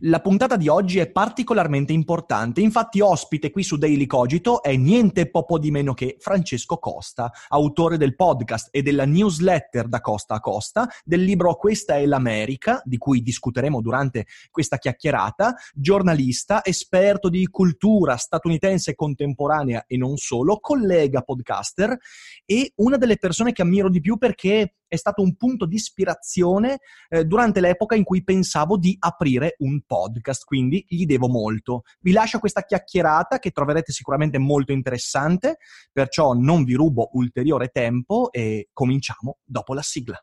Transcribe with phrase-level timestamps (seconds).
[0.00, 5.30] La puntata di oggi è particolarmente importante, infatti ospite qui su Daily Cogito è niente
[5.30, 10.40] poco di meno che Francesco Costa, autore del podcast e della newsletter da costa a
[10.40, 17.46] costa, del libro Questa è l'America, di cui discuteremo durante questa chiacchierata, giornalista, esperto di
[17.46, 21.96] cultura statunitense contemporanea e non solo, collega podcaster
[22.44, 26.78] e una delle persone che ammiro di più perché è stato un punto di ispirazione
[27.08, 31.82] eh, durante l'epoca in cui pensavo di aprire un podcast, quindi gli devo molto.
[32.00, 35.58] Vi lascio questa chiacchierata che troverete sicuramente molto interessante,
[35.92, 40.18] perciò non vi rubo ulteriore tempo e cominciamo dopo la sigla.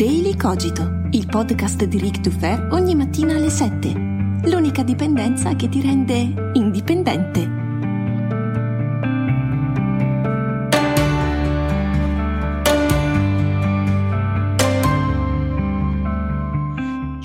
[0.00, 3.92] Daily Cogito, il podcast di Rick Dufer ogni mattina alle 7.
[4.44, 7.59] L'unica dipendenza che ti rende indipendente.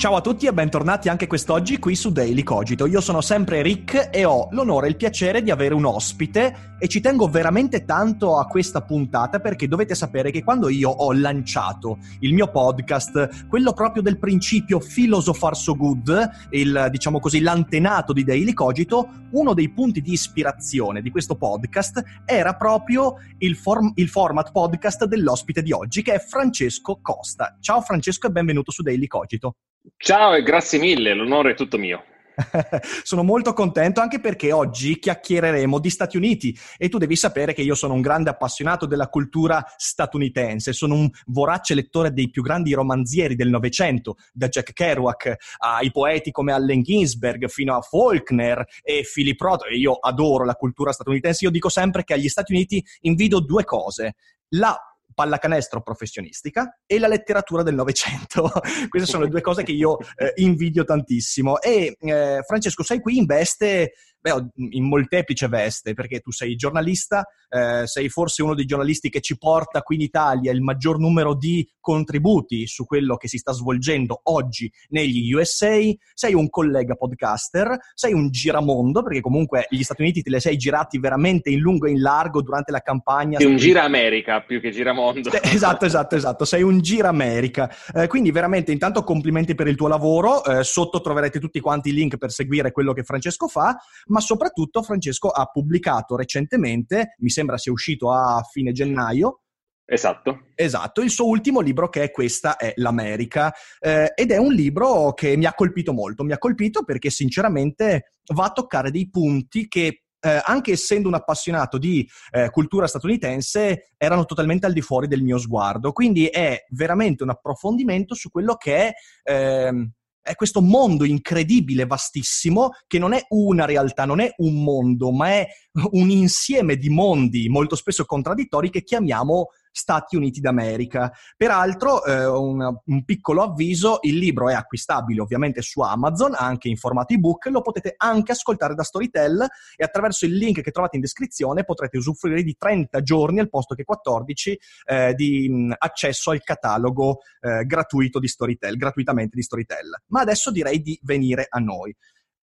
[0.05, 2.85] Ciao a tutti e bentornati anche quest'oggi qui su Daily Cogito.
[2.85, 6.87] Io sono sempre Rick e ho l'onore e il piacere di avere un ospite e
[6.87, 11.97] ci tengo veramente tanto a questa puntata perché dovete sapere che quando io ho lanciato
[12.19, 18.23] il mio podcast, quello proprio del principio Philosopher So Good, il, diciamo così, l'antenato di
[18.23, 24.09] Daily Cogito, uno dei punti di ispirazione di questo podcast era proprio il, form- il
[24.09, 27.57] format podcast dell'ospite di oggi che è Francesco Costa.
[27.59, 29.55] Ciao Francesco e benvenuto su Daily Cogito.
[29.97, 32.03] Ciao e grazie mille, l'onore è tutto mio.
[33.03, 37.61] sono molto contento anche perché oggi chiacchiereremo di Stati Uniti e tu devi sapere che
[37.61, 42.73] io sono un grande appassionato della cultura statunitense, sono un vorace lettore dei più grandi
[42.73, 49.05] romanzieri del Novecento, da Jack Kerouac ai poeti come Allen Ginsberg fino a Faulkner e
[49.11, 52.83] Philip Roth e io adoro la cultura statunitense, io dico sempre che agli Stati Uniti
[53.01, 54.15] invidio due cose,
[54.49, 54.77] la
[55.15, 58.51] pallacanestro professionistica e la letteratura del Novecento.
[58.89, 61.59] Queste sono le due cose che io eh, invidio tantissimo.
[61.61, 63.93] E eh, Francesco, sei qui in veste
[64.25, 69.21] beh, in molteplice veste, perché tu sei giornalista, eh, sei forse uno dei giornalisti che
[69.21, 73.51] ci porta qui in Italia il maggior numero di contributi su quello che si sta
[73.51, 75.77] svolgendo oggi negli USA,
[76.13, 80.57] sei un collega podcaster, sei un giramondo, perché comunque gli Stati Uniti te li sei
[80.57, 83.37] girati veramente in lungo e in largo durante la campagna.
[83.37, 85.29] Sei un gira America più che giramondo.
[85.43, 87.69] Esatto, esatto, esatto, sei un gira America.
[87.93, 91.93] Eh, quindi veramente intanto complimenti per il tuo lavoro, eh, sotto troverete tutti quanti i
[91.93, 93.77] link per seguire quello che Francesco fa,
[94.15, 99.41] ma soprattutto Francesco ha pubblicato recentemente, mi sembra sia uscito a fine gennaio,
[99.87, 100.47] Esatto.
[100.55, 105.13] Esatto, il suo ultimo libro che è Questa è l'America eh, ed è un libro
[105.13, 109.67] che mi ha colpito molto, mi ha colpito perché sinceramente va a toccare dei punti
[109.67, 115.07] che eh, anche essendo un appassionato di eh, cultura statunitense erano totalmente al di fuori
[115.07, 119.91] del mio sguardo, quindi è veramente un approfondimento su quello che è ehm,
[120.25, 125.29] è questo mondo incredibile, vastissimo, che non è una realtà, non è un mondo, ma
[125.29, 125.47] è
[125.91, 131.11] un insieme di mondi molto spesso contraddittori che chiamiamo Stati Uniti d'America.
[131.35, 136.77] Peraltro, eh, un, un, piccolo avviso, il libro è acquistabile ovviamente su Amazon, anche in
[136.77, 141.01] formato ebook, lo potete anche ascoltare da Storytel e attraverso il link che trovate in
[141.01, 146.41] descrizione potrete usufruire di 30 giorni al posto che 14 eh, di mh, accesso al
[146.41, 150.03] catalogo eh, gratuito di Storytel, gratuitamente di Storytel.
[150.07, 151.93] Ma adesso direi di venire a noi.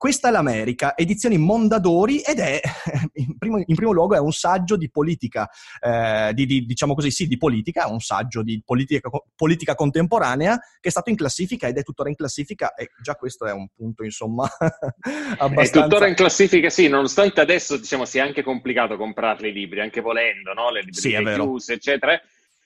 [0.03, 2.61] Questa è l'America, edizioni Mondadori ed è,
[3.23, 5.49] in primo, in primo luogo, è un saggio di politica,
[5.79, 10.89] eh, di, di, diciamo così, sì, di politica, un saggio di politica, politica, contemporanea che
[10.89, 14.03] è stato in classifica ed è tuttora in classifica e già questo è un punto,
[14.03, 14.43] insomma,
[15.39, 15.79] abbastanza...
[15.79, 20.01] È tuttora in classifica, sì, nonostante adesso, diciamo, sia anche complicato comprarli i libri, anche
[20.01, 20.73] volendo, no?
[20.73, 22.21] Le librerie sì, chiuse, eccetera,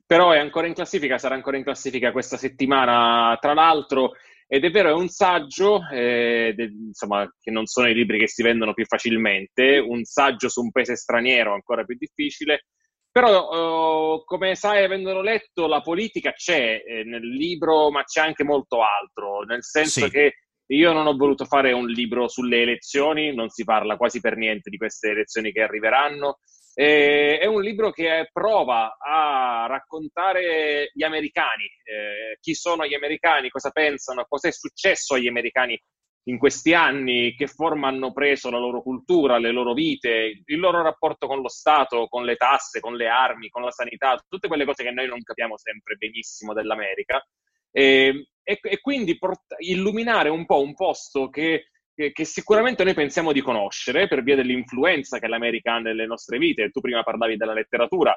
[0.06, 4.12] però è ancora in classifica, sarà ancora in classifica questa settimana, tra l'altro
[4.46, 8.28] ed è vero, è un saggio, eh, de, insomma, che non sono i libri che
[8.28, 12.66] si vendono più facilmente, un saggio su un paese straniero ancora più difficile,
[13.10, 18.44] però, eh, come sai, avendolo letto, la politica c'è eh, nel libro, ma c'è anche
[18.44, 20.10] molto altro, nel senso sì.
[20.10, 20.34] che
[20.66, 24.68] io non ho voluto fare un libro sulle elezioni, non si parla quasi per niente
[24.68, 26.40] di queste elezioni che arriveranno,
[26.78, 33.48] eh, è un libro che prova a raccontare gli americani, eh, chi sono gli americani,
[33.48, 35.80] cosa pensano, cosa è successo agli americani
[36.28, 40.82] in questi anni, che forma hanno preso la loro cultura, le loro vite, il loro
[40.82, 44.64] rapporto con lo Stato, con le tasse, con le armi, con la sanità, tutte quelle
[44.64, 47.24] cose che noi non capiamo sempre benissimo dell'America.
[47.70, 53.32] E e, e quindi port- illuminare un po' un posto che, che, sicuramente noi pensiamo
[53.32, 56.70] di conoscere per via dell'influenza che l'America ha nelle nostre vite.
[56.70, 58.14] Tu prima parlavi della letteratura,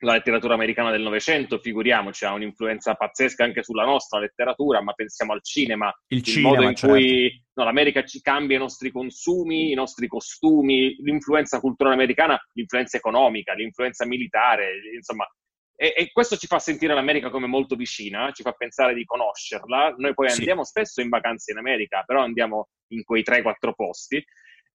[0.00, 5.32] la letteratura americana del Novecento, figuriamoci, ha un'influenza pazzesca anche sulla nostra letteratura, ma pensiamo
[5.32, 6.94] al cinema, il, il cinema, modo in certo.
[6.94, 12.96] cui no, l'America ci cambia i nostri consumi, i nostri costumi, l'influenza culturale americana, l'influenza
[12.96, 15.26] economica, l'influenza militare, insomma,
[15.76, 19.94] e, e, questo ci fa sentire l'America come molto vicina, ci fa pensare di conoscerla.
[19.98, 20.70] Noi poi andiamo sì.
[20.70, 24.24] spesso in vacanze in America, però andiamo in quei 3-4 posti.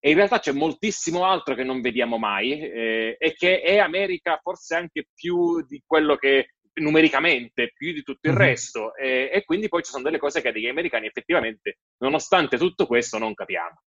[0.02, 4.40] E in realtà c'è moltissimo altro che non vediamo mai eh, e che è America
[4.42, 8.42] forse anche più di quello che numericamente, più di tutto il mm-hmm.
[8.42, 8.96] resto.
[8.96, 13.18] E, e, quindi poi ci sono delle cose che degli americani effettivamente, nonostante tutto questo,
[13.18, 13.82] non capiamo.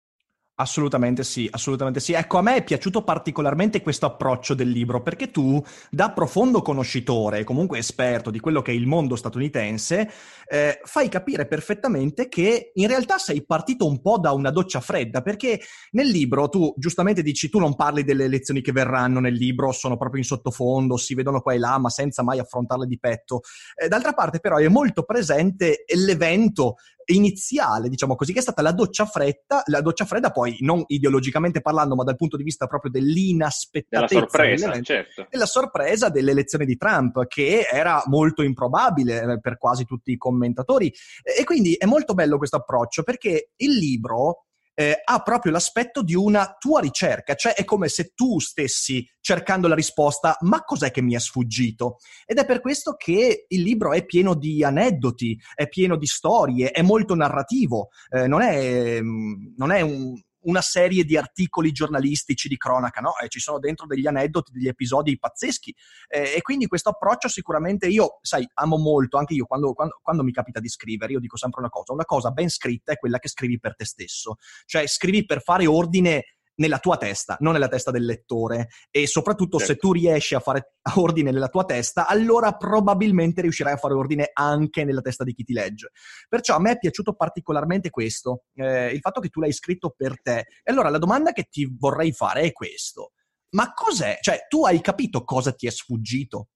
[0.62, 2.12] Assolutamente sì, assolutamente sì.
[2.12, 7.46] Ecco, a me è piaciuto particolarmente questo approccio del libro, perché tu, da profondo conoscitore,
[7.46, 10.12] comunque esperto di quello che è il mondo statunitense,
[10.46, 15.22] eh, fai capire perfettamente che in realtà sei partito un po' da una doccia fredda,
[15.22, 15.62] perché
[15.92, 19.96] nel libro tu giustamente dici, tu non parli delle elezioni che verranno nel libro, sono
[19.96, 23.44] proprio in sottofondo, si vedono qua e là, ma senza mai affrontarle di petto.
[23.82, 26.76] Eh, d'altra parte però è molto presente l'evento
[27.14, 31.62] iniziale, diciamo così, che è stata la doccia fredda, la doccia fredda poi non ideologicamente
[31.62, 35.28] parlando, ma dal punto di vista proprio dell'inaspettatezza, della sorpresa, certo.
[35.30, 40.92] della sorpresa dell'elezione di Trump, che era molto improbabile eh, per quasi tutti i commentatori.
[41.24, 44.46] E quindi è molto bello questo approccio perché il libro
[44.80, 49.68] eh, ha proprio l'aspetto di una tua ricerca, cioè è come se tu stessi cercando
[49.68, 51.98] la risposta, ma cos'è che mi è sfuggito?
[52.26, 56.72] Ed è per questo che il libro è pieno di aneddoti, è pieno di storie,
[56.72, 60.18] è molto narrativo, eh, non, è, mm, non è un,
[60.50, 63.18] una serie di articoli giornalistici di cronaca, no?
[63.24, 65.76] E ci sono dentro degli aneddoti, degli episodi pazzeschi.
[66.08, 70.24] Eh, e quindi questo approccio sicuramente io, sai, amo molto, anche io quando, quando, quando,
[70.24, 73.20] mi capita di scrivere, io dico sempre una cosa, una cosa ben scritta è quella
[73.20, 76.24] che scrivi per te stesso, cioè scrivi per fare ordine
[76.60, 78.70] nella tua testa, non nella testa del lettore.
[78.92, 79.74] E soprattutto certo.
[79.74, 84.30] se tu riesci a fare ordine nella tua testa, allora probabilmente riuscirai a fare ordine
[84.34, 85.92] anche nella testa di chi ti legge.
[86.28, 90.22] Perciò a me è piaciuto particolarmente questo, eh, il fatto che tu l'hai scritto per
[90.22, 90.40] te.
[90.64, 93.12] E allora la domanda che ti vorrei fare è questo.
[93.52, 94.18] Ma cos'è?
[94.22, 96.50] Cioè, tu hai capito cosa ti è sfuggito?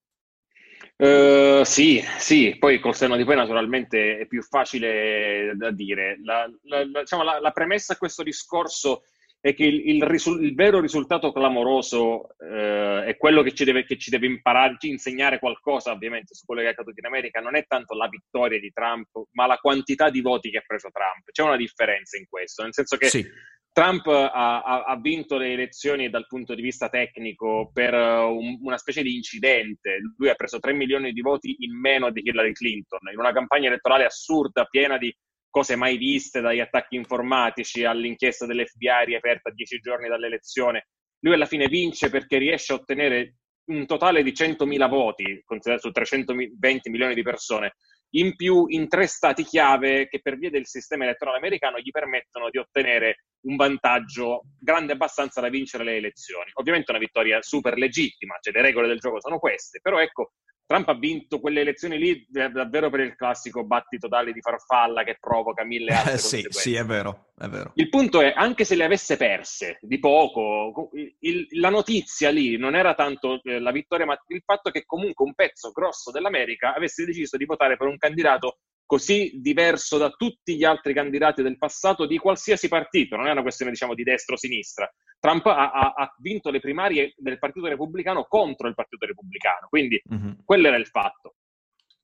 [0.96, 6.20] Uh, sì, sì, poi col senno di poi naturalmente è più facile da dire.
[6.22, 9.02] La, la, la, diciamo, la premessa a questo discorso
[9.44, 13.84] è che il, il, risul- il vero risultato clamoroso eh, è quello che ci, deve,
[13.84, 17.40] che ci deve imparare, ci insegnare qualcosa ovviamente su quello che è accaduto in America,
[17.40, 20.88] non è tanto la vittoria di Trump, ma la quantità di voti che ha preso
[20.90, 21.30] Trump.
[21.30, 23.22] C'è una differenza in questo, nel senso che sì.
[23.70, 29.02] Trump ha, ha, vinto le elezioni dal punto di vista tecnico per un, una specie
[29.02, 29.98] di incidente.
[30.16, 33.66] Lui ha preso 3 milioni di voti in meno di Hillary Clinton, in una campagna
[33.66, 35.14] elettorale assurda, piena di
[35.54, 40.88] cose mai viste, dagli attacchi informatici all'inchiesta dell'FBI riaperta dieci giorni dall'elezione.
[41.20, 43.36] Lui alla fine vince perché riesce a ottenere
[43.66, 47.76] un totale di 100.000 voti, considerato su 320 milioni di persone,
[48.16, 52.50] in più in tre stati chiave che per via del sistema elettorale americano gli permettono
[52.50, 56.50] di ottenere un vantaggio grande abbastanza da vincere le elezioni.
[56.54, 60.32] Ovviamente una vittoria super legittima, cioè le regole del gioco sono queste, però ecco,
[60.66, 65.18] Trump ha vinto quelle elezioni lì davvero per il classico batti totale di farfalla che
[65.20, 67.72] provoca mille altre eh, sì, sì, è vero, è vero.
[67.74, 70.90] Il punto è, anche se le avesse perse di poco,
[71.20, 75.26] il, la notizia lì non era tanto eh, la vittoria, ma il fatto che comunque
[75.26, 80.56] un pezzo grosso dell'America avesse deciso di votare per un candidato così diverso da tutti
[80.56, 84.34] gli altri candidati del passato di qualsiasi partito, non è una questione diciamo di destra
[84.34, 84.92] o sinistra.
[85.18, 90.00] Trump ha, ha, ha vinto le primarie del Partito Repubblicano contro il Partito Repubblicano, quindi
[90.12, 90.32] mm-hmm.
[90.44, 91.36] quello era il fatto.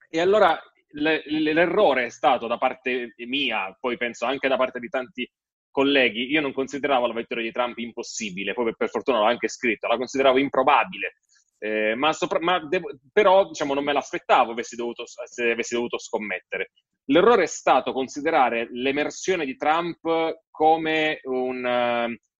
[0.09, 0.59] E allora
[0.93, 5.31] le, l'errore è stato da parte mia, poi penso anche da parte di tanti
[5.71, 9.49] colleghi, io non consideravo la vittoria di Trump impossibile, poi per, per fortuna l'ho anche
[9.49, 11.15] scritto, la consideravo improbabile
[11.63, 15.99] eh, ma, sopra, ma devo, però diciamo, non me l'aspettavo avessi dovuto, se avessi dovuto
[15.99, 16.71] scommettere.
[17.11, 21.67] L'errore è stato considerare l'emersione di Trump come un,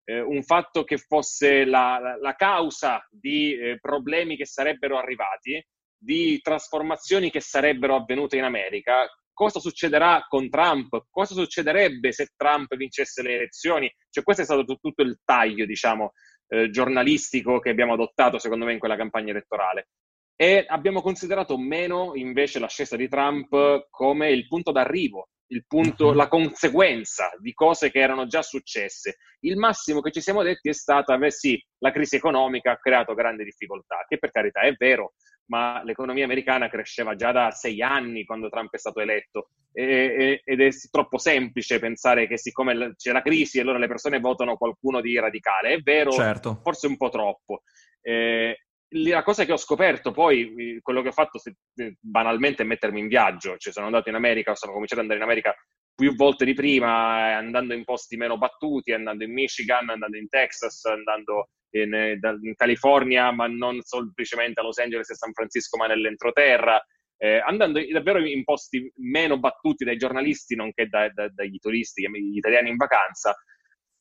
[0.05, 5.63] eh, un fatto che fosse la, la causa di eh, problemi che sarebbero arrivati,
[6.03, 9.07] di trasformazioni che sarebbero avvenute in America.
[9.35, 11.07] Cosa succederà con Trump?
[11.11, 13.93] Cosa succederebbe se Trump vincesse le elezioni?
[14.09, 16.13] Cioè, questo è stato tutto il taglio, diciamo,
[16.51, 19.89] eh, giornalistico che abbiamo adottato, secondo me, in quella campagna elettorale.
[20.35, 26.17] E abbiamo considerato meno invece l'ascesa di Trump come il punto d'arrivo, il punto, mhm.
[26.17, 29.19] la conseguenza di cose che erano già successe.
[29.41, 33.15] Il massimo che ci siamo detti è stata, beh sì, la crisi economica ha creato
[33.15, 35.13] grandi difficoltà, che per carità è vero,
[35.51, 40.43] ma l'economia americana cresceva già da sei anni quando Trump è stato eletto e, e,
[40.45, 45.01] ed è troppo semplice pensare che siccome c'è la crisi allora le persone votano qualcuno
[45.01, 45.75] di radicale.
[45.75, 46.61] È vero, certo.
[46.63, 47.63] forse un po' troppo.
[48.01, 48.57] Eh,
[48.95, 53.09] la cosa che ho scoperto poi, quello che ho fatto eh, banalmente è mettermi in
[53.09, 55.55] viaggio, cioè sono andato in America, sono cominciato ad andare in America
[55.95, 60.29] più volte di prima, eh, andando in posti meno battuti, andando in Michigan, andando in
[60.29, 65.77] Texas, andando in, eh, in California, ma non semplicemente a Los Angeles e San Francisco,
[65.77, 66.83] ma nell'entroterra,
[67.17, 72.37] eh, andando davvero in posti meno battuti dai giornalisti, nonché da, da, dagli turisti, gli
[72.37, 73.35] italiani in vacanza,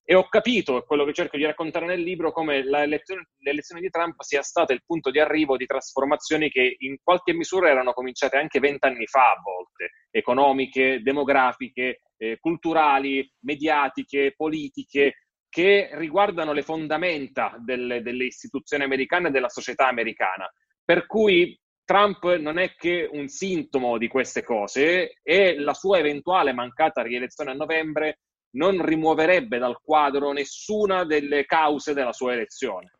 [0.09, 4.41] e ho capito, quello che cerco di raccontare nel libro, come l'elezione di Trump sia
[4.41, 9.05] stata il punto di arrivo di trasformazioni che in qualche misura erano cominciate anche vent'anni
[9.05, 15.13] fa a volte, economiche, demografiche, eh, culturali, mediatiche, politiche,
[15.49, 20.49] che riguardano le fondamenta delle, delle istituzioni americane e della società americana.
[20.83, 26.53] Per cui Trump non è che un sintomo di queste cose e la sua eventuale
[26.53, 28.19] mancata rielezione a novembre
[28.51, 32.91] non rimuoverebbe dal quadro nessuna delle cause della sua elezione.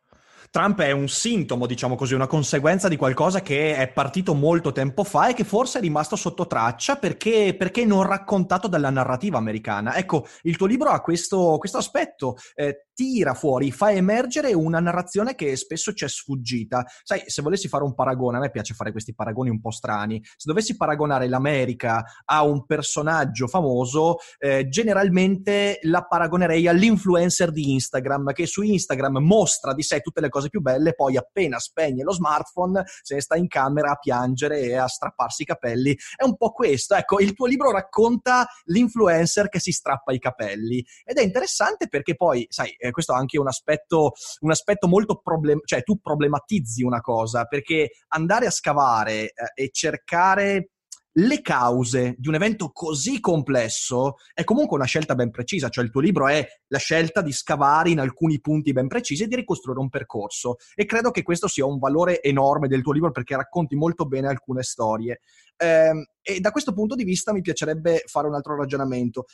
[0.52, 5.04] Trump è un sintomo, diciamo così, una conseguenza di qualcosa che è partito molto tempo
[5.04, 9.94] fa e che forse è rimasto sotto traccia perché, perché non raccontato dalla narrativa americana.
[9.94, 12.34] Ecco, il tuo libro ha questo, questo aspetto.
[12.54, 16.84] Eh, tira fuori, fa emergere una narrazione che spesso ci è sfuggita.
[17.02, 20.20] Sai, se volessi fare un paragone, a me piace fare questi paragoni un po' strani,
[20.22, 28.32] se dovessi paragonare l'America a un personaggio famoso, eh, generalmente la paragonerei all'influencer di Instagram,
[28.32, 32.12] che su Instagram mostra di sé tutte le cose più belle, poi appena spegne lo
[32.12, 35.96] smartphone se ne sta in camera a piangere e a strapparsi i capelli.
[36.16, 36.94] È un po' questo.
[36.94, 42.14] Ecco, il tuo libro racconta l'influencer che si strappa i capelli ed è interessante perché
[42.14, 46.82] poi, sai, eh, questo ha anche un aspetto, un aspetto molto problem- cioè tu problematizzi
[46.82, 50.70] una cosa, perché andare a scavare eh, e cercare
[51.14, 55.90] le cause di un evento così complesso è comunque una scelta ben precisa, cioè il
[55.90, 59.80] tuo libro è la scelta di scavare in alcuni punti ben precisi e di ricostruire
[59.80, 63.74] un percorso e credo che questo sia un valore enorme del tuo libro perché racconti
[63.74, 65.20] molto bene alcune storie.
[65.56, 69.24] Eh, e da questo punto di vista mi piacerebbe fare un altro ragionamento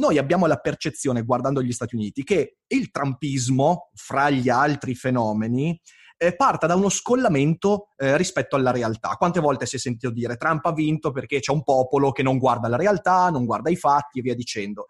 [0.00, 5.78] noi abbiamo la percezione, guardando gli Stati Uniti, che il trumpismo, fra gli altri fenomeni,
[6.22, 9.16] eh, parta da uno scollamento eh, rispetto alla realtà.
[9.16, 12.36] Quante volte si è sentito dire Trump ha vinto perché c'è un popolo che non
[12.36, 14.88] guarda la realtà, non guarda i fatti e via dicendo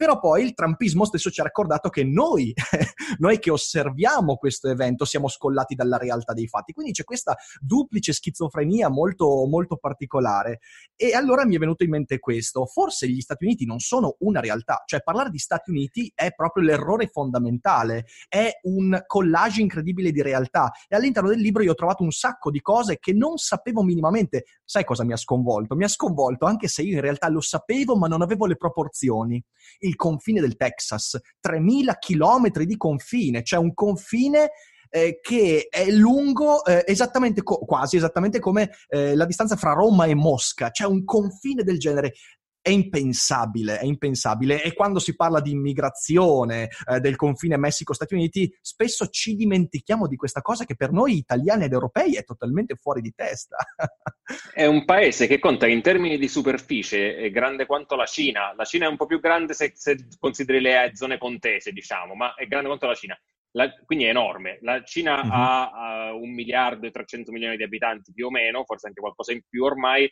[0.00, 2.54] però poi il trumpismo stesso ci ha ricordato che noi,
[3.18, 6.72] noi che osserviamo questo evento, siamo scollati dalla realtà dei fatti.
[6.72, 10.60] Quindi c'è questa duplice schizofrenia molto, molto particolare.
[10.96, 12.64] E allora mi è venuto in mente questo.
[12.64, 16.64] Forse gli Stati Uniti non sono una realtà, cioè parlare di Stati Uniti è proprio
[16.64, 20.70] l'errore fondamentale, è un collage incredibile di realtà.
[20.88, 24.44] E all'interno del libro io ho trovato un sacco di cose che non sapevo minimamente.
[24.64, 25.74] Sai cosa mi ha sconvolto?
[25.74, 29.44] Mi ha sconvolto anche se io in realtà lo sapevo ma non avevo le proporzioni.
[29.80, 34.50] Il il confine del Texas, 3.000 chilometri di confine, cioè un confine
[34.90, 40.06] eh, che è lungo eh, esattamente co- quasi esattamente come eh, la distanza fra Roma
[40.06, 42.14] e Mosca, cioè un confine del genere.
[42.62, 44.62] È impensabile, è impensabile.
[44.62, 50.16] E quando si parla di immigrazione eh, del confine Messico-Stati Uniti, spesso ci dimentichiamo di
[50.16, 53.56] questa cosa che per noi italiani ed europei è totalmente fuori di testa.
[54.52, 58.52] è un paese che conta in termini di superficie, è grande quanto la Cina.
[58.54, 62.34] La Cina è un po' più grande se, se consideri le zone contese, diciamo, ma
[62.34, 63.18] è grande quanto la Cina.
[63.52, 64.58] La, quindi è enorme.
[64.60, 65.30] La Cina uh-huh.
[65.32, 69.32] ha, ha un miliardo e 300 milioni di abitanti più o meno, forse anche qualcosa
[69.32, 70.08] in più ormai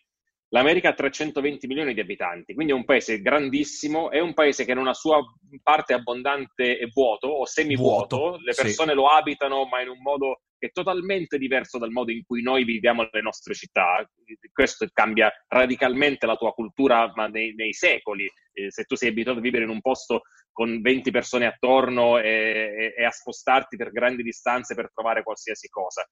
[0.51, 4.73] L'America ha 320 milioni di abitanti, quindi è un paese grandissimo, è un paese che
[4.73, 5.19] in una sua
[5.63, 8.97] parte abbondante è vuoto o semivuoto, vuoto, le persone sì.
[8.97, 12.65] lo abitano ma in un modo che è totalmente diverso dal modo in cui noi
[12.65, 14.09] viviamo le nostre città.
[14.53, 18.29] Questo cambia radicalmente la tua cultura ma nei, nei secoli.
[18.53, 20.23] Eh, se tu sei abituato a vivere in un posto
[20.53, 25.69] con 20 persone attorno e, e, e a spostarti per grandi distanze per trovare qualsiasi
[25.69, 26.05] cosa.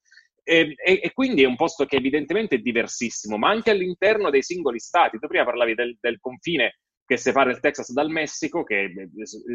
[0.48, 4.78] E, e, quindi è un posto che evidentemente è diversissimo, ma anche all'interno dei singoli
[4.78, 5.18] stati.
[5.18, 8.88] Tu prima parlavi del, del confine che separa il Texas dal Messico, che è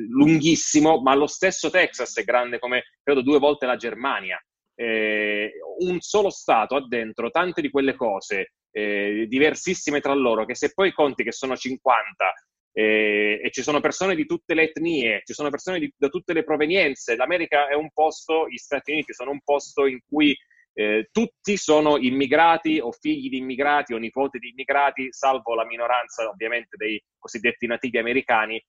[0.10, 4.38] lunghissimo, ma lo stesso Texas è grande come credo due volte la Germania.
[4.82, 10.56] Eh, un solo Stato ha dentro tante di quelle cose eh, diversissime tra loro, che
[10.56, 12.34] se poi conti che sono 50
[12.74, 16.34] eh, e ci sono persone di tutte le etnie, ci sono persone di, da tutte
[16.34, 20.36] le provenienze, l'America è un posto, gli Stati Uniti sono un posto in cui
[20.74, 26.28] eh, tutti sono immigrati o figli di immigrati o nipoti di immigrati, salvo la minoranza
[26.28, 28.60] ovviamente dei cosiddetti nativi americani.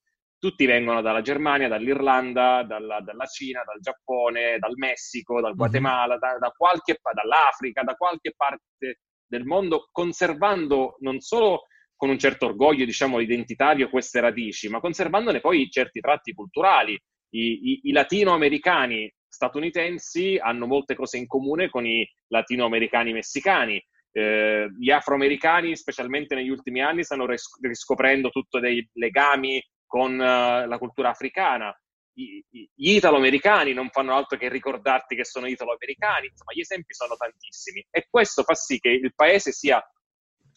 [0.43, 5.57] Tutti vengono dalla Germania, dall'Irlanda, dalla, dalla Cina, dal Giappone, dal Messico, dal mhm.
[5.57, 12.19] Guatemala, da, da qualche, dall'Africa, da qualche parte del mondo, conservando non solo con un
[12.19, 17.01] certo orgoglio, diciamo, identitario queste radici, ma conservandone poi certi tratti culturali.
[17.35, 23.81] I, i, i latinoamericani statunitensi hanno molte cose in comune con i latinoamericani messicani.
[24.11, 30.67] Eh, gli afroamericani, specialmente negli ultimi anni, stanno ris- riscoprendo tutti dei legami con uh,
[30.67, 31.71] la cultura africana.
[32.15, 32.43] Gli
[32.77, 37.87] italo-americani non fanno altro che ricordarti che sono italo-americani, insomma, gli esempi sono tantissimi.
[37.91, 39.83] E questo fa sì che il paese sia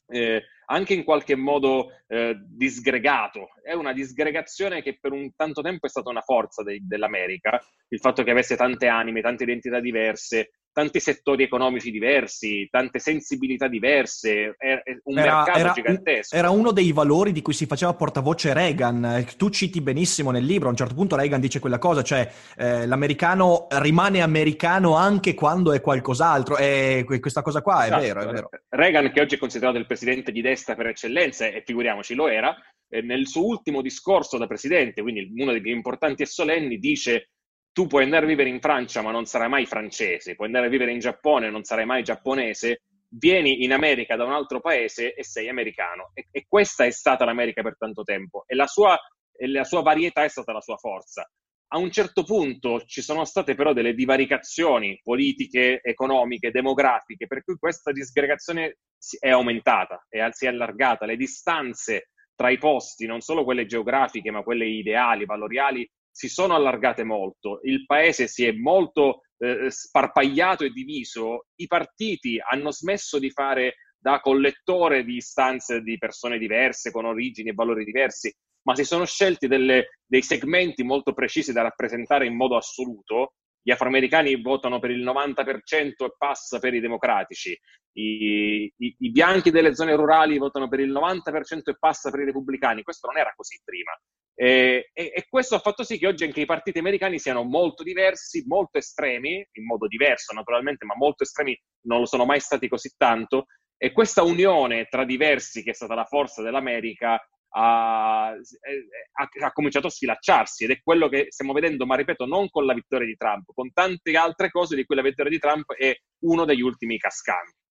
[0.08, 3.50] eh, anche in qualche modo eh, disgregato.
[3.62, 8.00] È una disgregazione che per un tanto tempo è stata una forza de- dell'America, il
[8.00, 14.58] fatto che avesse tante anime, tante identità diverse, tanti settori economici diversi, tante sensibilità diverse,
[15.04, 16.36] un era, mercato era gigantesco.
[16.36, 19.26] era uno dei valori di cui si faceva portavoce Reagan.
[19.38, 22.86] Tu citi benissimo nel libro, a un certo punto Reagan dice quella cosa, cioè eh,
[22.86, 28.02] l'americano rimane americano anche quando è qualcos'altro, e questa cosa qua esatto.
[28.02, 28.50] è vero, è vero.
[28.68, 32.54] Reagan, che oggi è considerato il presidente di destra per eccellenza, e figuriamoci lo era,
[32.90, 37.30] eh, nel suo ultimo discorso da presidente, quindi uno dei più importanti e solenni, dice
[37.76, 40.70] tu puoi andare a vivere in Francia ma non sarai mai francese, puoi andare a
[40.70, 45.26] vivere in Giappone non sarai mai giapponese, vieni in America da un altro paese e
[45.26, 46.12] sei americano.
[46.14, 48.98] E, e questa è stata l'America per tanto tempo e la, sua,
[49.30, 51.30] e la sua varietà è stata la sua forza.
[51.74, 57.58] A un certo punto ci sono state però delle divaricazioni politiche, economiche, demografiche, per cui
[57.58, 58.78] questa disgregazione
[59.20, 64.32] è aumentata, è, si è allargata, le distanze tra i posti, non solo quelle geografiche,
[64.32, 70.64] ma quelle ideali, valoriali, si sono allargate molto, il paese si è molto eh, sparpagliato
[70.64, 76.90] e diviso, i partiti hanno smesso di fare da collettore di istanze di persone diverse,
[76.90, 81.64] con origini e valori diversi, ma si sono scelti delle, dei segmenti molto precisi da
[81.64, 83.34] rappresentare in modo assoluto.
[83.62, 87.60] Gli afroamericani votano per il 90% e passa per i democratici,
[87.98, 92.26] I, i, i bianchi delle zone rurali votano per il 90% e passa per i
[92.26, 92.84] repubblicani.
[92.84, 93.92] Questo non era così prima.
[94.38, 97.84] E, e, e, questo ha fatto sì che oggi anche i partiti americani siano molto
[97.84, 102.68] diversi, molto estremi, in modo diverso naturalmente, ma molto estremi non lo sono mai stati
[102.68, 103.46] così tanto.
[103.78, 107.20] E questa unione tra diversi, che è stata la forza dell'America,
[107.58, 112.50] ha, ha, ha, cominciato a sfilacciarsi ed è quello che stiamo vedendo, ma ripeto, non
[112.50, 115.74] con la vittoria di Trump, con tante altre cose di cui la vittoria di Trump
[115.74, 117.65] è uno degli ultimi cascanti.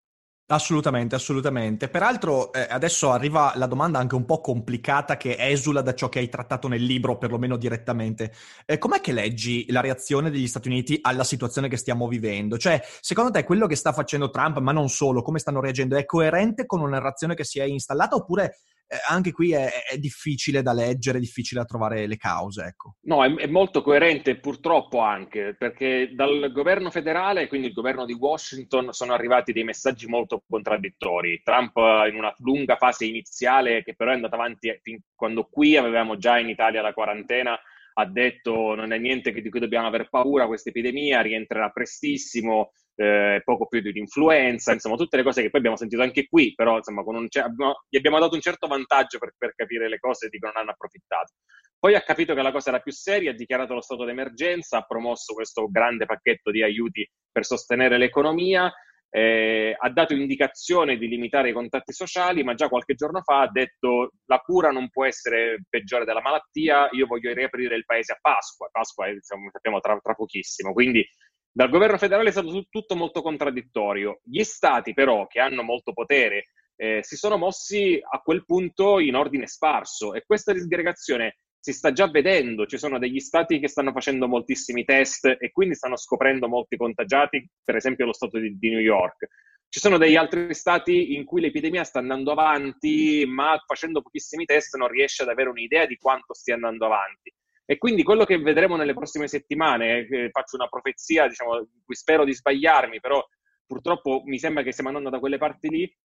[0.46, 1.88] Assolutamente, assolutamente.
[1.88, 6.18] Peraltro eh, adesso arriva la domanda anche un po' complicata che esula da ciò che
[6.18, 8.30] hai trattato nel libro, perlomeno direttamente.
[8.66, 12.58] Eh, com'è che leggi la reazione degli Stati Uniti alla situazione che stiamo vivendo?
[12.58, 16.04] Cioè, secondo te quello che sta facendo Trump, ma non solo, come stanno reagendo, è
[16.04, 20.62] coerente con una narrazione che si è installata oppure eh, anche qui è, è, difficile
[20.62, 22.64] da leggere, difficile da trovare le cause.
[22.64, 22.96] Ecco.
[23.02, 28.12] No, è, è, molto coerente purtroppo anche, perché dal governo federale, quindi il governo di
[28.12, 31.40] Washington, sono arrivati dei messaggi molto contraddittori.
[31.42, 31.76] Trump
[32.10, 36.38] in una lunga fase iniziale, che però è andata avanti fin quando qui avevamo già
[36.38, 37.58] in Italia la quarantena,
[37.94, 43.40] ha detto non è niente di cui dobbiamo aver paura, questa epidemia rientrerà prestissimo, eh,
[43.44, 46.76] poco più di un'influenza, insomma tutte le cose che poi abbiamo sentito anche qui, però
[46.76, 50.38] insomma un, abbiamo, gli abbiamo dato un certo vantaggio per, per capire le cose di
[50.38, 51.32] cui non hanno approfittato.
[51.78, 54.82] Poi ha capito che la cosa era più seria, ha dichiarato lo stato d'emergenza, ha
[54.82, 58.72] promosso questo grande pacchetto di aiuti per sostenere l'economia,
[59.10, 63.50] eh, ha dato indicazione di limitare i contatti sociali, ma già qualche giorno fa ha
[63.50, 68.18] detto la cura non può essere peggiore della malattia, io voglio riaprire il paese a
[68.20, 71.06] Pasqua, Pasqua è, diciamo, sappiamo, tra, tra pochissimo, quindi
[71.56, 74.18] dal governo federale è stato tutto molto contraddittorio.
[74.24, 79.14] Gli stati però, che hanno molto potere, eh, si sono mossi a quel punto in
[79.14, 83.92] ordine sparso e questa disgregazione si sta già vedendo, ci sono degli stati che stanno
[83.92, 88.70] facendo moltissimi test e quindi stanno scoprendo molti contagiati, per esempio lo stato di, di
[88.70, 89.28] New York.
[89.68, 94.74] Ci sono degli altri stati in cui l'epidemia sta andando avanti, ma facendo pochissimi test
[94.74, 97.32] non riesce ad avere un'idea di quanto stia andando avanti.
[97.66, 102.34] E quindi quello che vedremo nelle prossime settimane, eh, faccio una profezia, diciamo, spero di
[102.34, 103.24] sbagliarmi, però
[103.66, 105.96] purtroppo mi sembra che stiamo andando da quelle parti lì,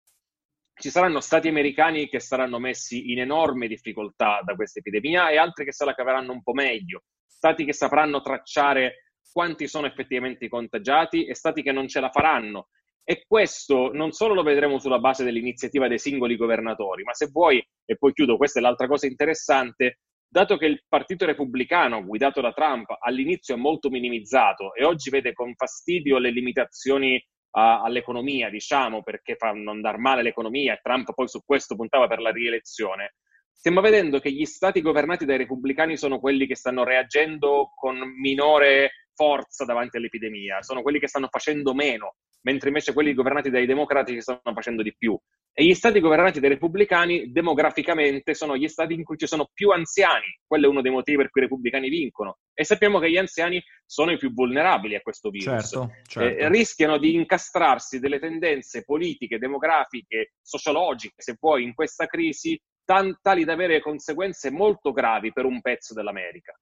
[0.80, 5.66] ci saranno stati americani che saranno messi in enorme difficoltà da questa epidemia e altri
[5.66, 10.48] che se la caveranno un po' meglio, stati che sapranno tracciare quanti sono effettivamente i
[10.48, 12.68] contagiati e stati che non ce la faranno.
[13.04, 17.62] E questo non solo lo vedremo sulla base dell'iniziativa dei singoli governatori, ma se vuoi,
[17.84, 19.98] e poi chiudo, questa è l'altra cosa interessante,
[20.30, 25.32] dato che il Partito Repubblicano guidato da Trump all'inizio è molto minimizzato e oggi vede
[25.32, 27.20] con fastidio le limitazioni
[27.56, 32.20] a, all'economia, diciamo, perché fanno andare male l'economia e Trump poi su questo puntava per
[32.20, 33.14] la rielezione,
[33.52, 39.08] stiamo vedendo che gli stati governati dai repubblicani sono quelli che stanno reagendo con minore
[39.12, 44.20] forza davanti all'epidemia, sono quelli che stanno facendo meno, mentre invece quelli governati dai democratici
[44.20, 45.18] stanno facendo di più.
[45.52, 49.70] E gli stati governati dai repubblicani demograficamente sono gli stati in cui ci sono più
[49.70, 52.38] anziani, quello è uno dei motivi per cui i repubblicani vincono.
[52.54, 55.68] E sappiamo che gli anziani sono i più vulnerabili a questo virus.
[55.68, 56.38] Certo, certo.
[56.38, 63.44] Eh, rischiano di incastrarsi delle tendenze politiche, demografiche, sociologiche, se vuoi, in questa crisi, tali
[63.44, 66.58] da avere conseguenze molto gravi per un pezzo dell'America.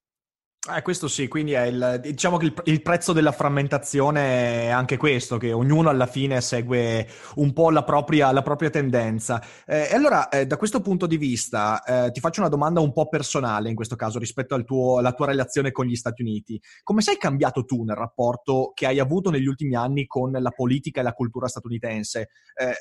[0.71, 4.99] Eh, questo sì, quindi è il, diciamo che il, il, prezzo della frammentazione è anche
[4.99, 9.43] questo, che ognuno alla fine segue un po' la propria, la propria tendenza.
[9.65, 12.93] Eh, e allora, eh, da questo punto di vista, eh, ti faccio una domanda un
[12.93, 16.61] po' personale in questo caso rispetto al tuo, alla tua relazione con gli Stati Uniti.
[16.83, 21.01] Come sei cambiato tu nel rapporto che hai avuto negli ultimi anni con la politica
[21.01, 22.29] e la cultura statunitense?
[22.55, 22.75] Eh,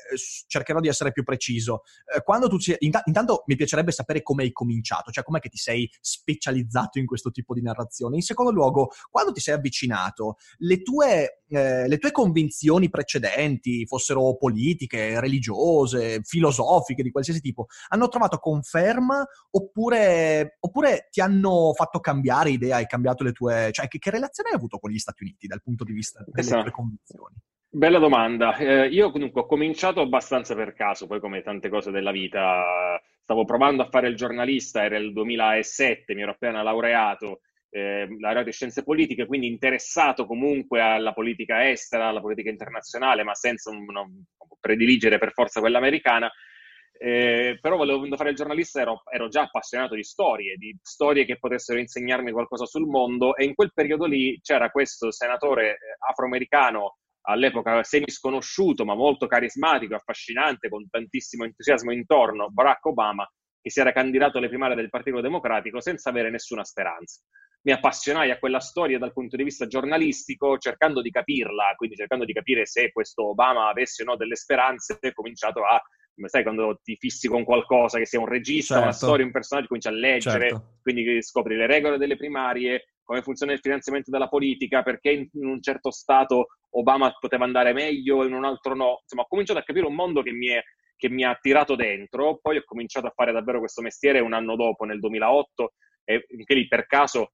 [0.46, 1.84] cercherò di essere più preciso.
[2.14, 5.58] Eh, quando tu ci, intanto mi piacerebbe sapere come hai cominciato, cioè com'è che ti
[5.58, 8.16] sei specializzato in questo tipo di narrazione narrazione.
[8.16, 14.36] In secondo luogo, quando ti sei avvicinato, le tue, eh, le tue convinzioni precedenti, fossero
[14.36, 22.50] politiche, religiose, filosofiche, di qualsiasi tipo, hanno trovato conferma oppure, oppure ti hanno fatto cambiare
[22.50, 23.70] idea, hai cambiato le tue...
[23.72, 26.40] Cioè, che, che relazione hai avuto con gli Stati Uniti dal punto di vista delle
[26.40, 26.62] esatto.
[26.62, 27.36] tue convinzioni?
[27.70, 28.56] Bella domanda.
[28.56, 33.44] Eh, io comunque ho cominciato abbastanza per caso, poi come tante cose della vita, stavo
[33.44, 38.52] provando a fare il giornalista, era il 2007, mi ero appena laureato eh, laureato in
[38.52, 44.22] scienze politiche, quindi interessato comunque alla politica estera, alla politica internazionale, ma senza un, un,
[44.60, 46.30] prediligere per forza quella americana.
[47.00, 51.38] Eh, però volendo fare il giornalista ero, ero, già appassionato di storie, di storie che
[51.38, 55.76] potessero insegnarmi qualcosa sul mondo e in quel periodo lì c'era questo senatore eh,
[56.08, 56.96] afroamericano
[57.28, 63.78] all'epoca semi sconosciuto ma molto carismatico, affascinante, con tantissimo entusiasmo intorno, Barack Obama, che si
[63.78, 67.20] era candidato alle primarie del Partito Democratico senza avere nessuna speranza
[67.62, 72.24] mi appassionai a quella storia dal punto di vista giornalistico, cercando di capirla, quindi cercando
[72.24, 75.80] di capire se questo Obama avesse o no delle speranze, ho cominciato a,
[76.26, 78.88] sai, quando ti fissi con qualcosa, che sia un regista, certo.
[78.88, 80.78] una storia, un personaggio, cominci a leggere, certo.
[80.82, 85.62] quindi scopri le regole delle primarie, come funziona il finanziamento della politica, perché in un
[85.62, 88.98] certo stato Obama poteva andare meglio e in un altro no.
[89.02, 90.62] Insomma, ho cominciato a capire un mondo che mi, è,
[90.96, 94.56] che mi ha tirato dentro, poi ho cominciato a fare davvero questo mestiere un anno
[94.56, 95.72] dopo, nel 2008,
[96.04, 97.32] e anche lì per caso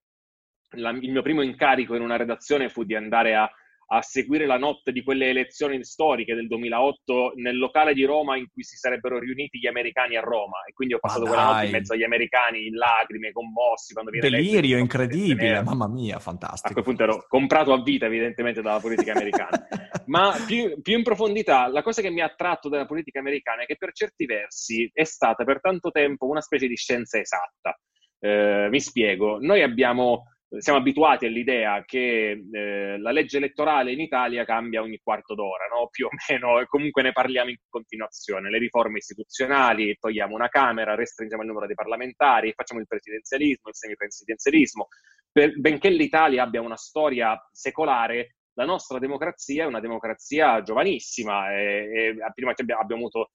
[0.77, 3.51] la, il mio primo incarico in una redazione fu di andare a,
[3.89, 8.47] a, seguire la notte di quelle elezioni storiche del 2008 nel locale di Roma in
[8.53, 11.73] cui si sarebbero riuniti gli americani a Roma e quindi ho passato quella notte in
[11.73, 16.69] mezzo agli americani in lacrime, commossi quando viene Delirio incredibile, mamma mia, fantastico.
[16.69, 19.67] A quel punto ero comprato a vita evidentemente dalla politica americana.
[20.07, 23.67] Ma più, più in profondità, la cosa che mi ha attratto dalla politica americana è
[23.67, 27.79] che per certi versi è stata per tanto tempo una specie di scienza esatta.
[28.19, 30.25] Eh, mi spiego, noi abbiamo
[30.59, 35.89] siamo abituati all'idea che eh, la legge elettorale in Italia cambia ogni quarto d'ora, no?
[35.91, 38.51] più o meno, e comunque ne parliamo in continuazione.
[38.51, 43.77] Le riforme istituzionali, togliamo una Camera, restringiamo il numero dei parlamentari, facciamo il presidenzialismo, il
[43.77, 44.89] semipresidenzialismo.
[45.33, 51.53] Per, benché l'Italia abbia una storia secolare, la nostra democrazia è una democrazia giovanissima.
[51.53, 53.31] E, e prima abbiamo, abbiamo avuto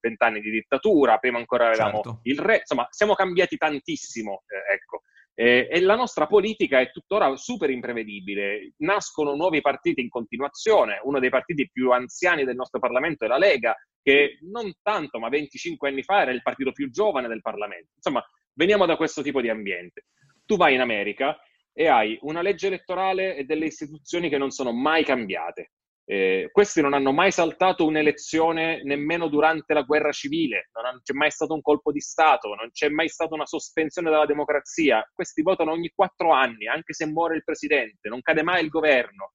[0.00, 2.20] vent'anni di dittatura, prima ancora avevamo certo.
[2.22, 4.44] il re, insomma, siamo cambiati tantissimo.
[4.46, 5.02] Eh, ecco.
[5.38, 8.72] Eh, e la nostra politica è tuttora super imprevedibile.
[8.78, 10.98] Nascono nuovi partiti in continuazione.
[11.04, 15.28] Uno dei partiti più anziani del nostro Parlamento è la Lega, che non tanto, ma
[15.28, 17.90] 25 anni fa era il partito più giovane del Parlamento.
[17.96, 20.06] Insomma, veniamo da questo tipo di ambiente.
[20.46, 21.38] Tu vai in America
[21.70, 25.72] e hai una legge elettorale e delle istituzioni che non sono mai cambiate.
[26.08, 31.32] Eh, questi non hanno mai saltato un'elezione nemmeno durante la guerra civile, non c'è mai
[31.32, 35.04] stato un colpo di Stato, non c'è mai stata una sospensione della democrazia.
[35.12, 39.32] Questi votano ogni quattro anni, anche se muore il presidente, non cade mai il governo.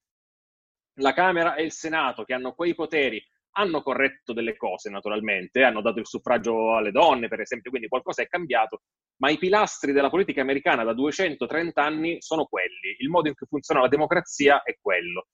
[0.99, 3.21] La Camera e il Senato, che hanno quei poteri,
[3.55, 8.21] hanno corretto delle cose naturalmente, hanno dato il suffragio alle donne, per esempio, quindi qualcosa
[8.21, 8.83] è cambiato,
[9.17, 13.47] ma i pilastri della politica americana da 230 anni sono quelli, il modo in cui
[13.47, 15.27] funziona la democrazia è quello.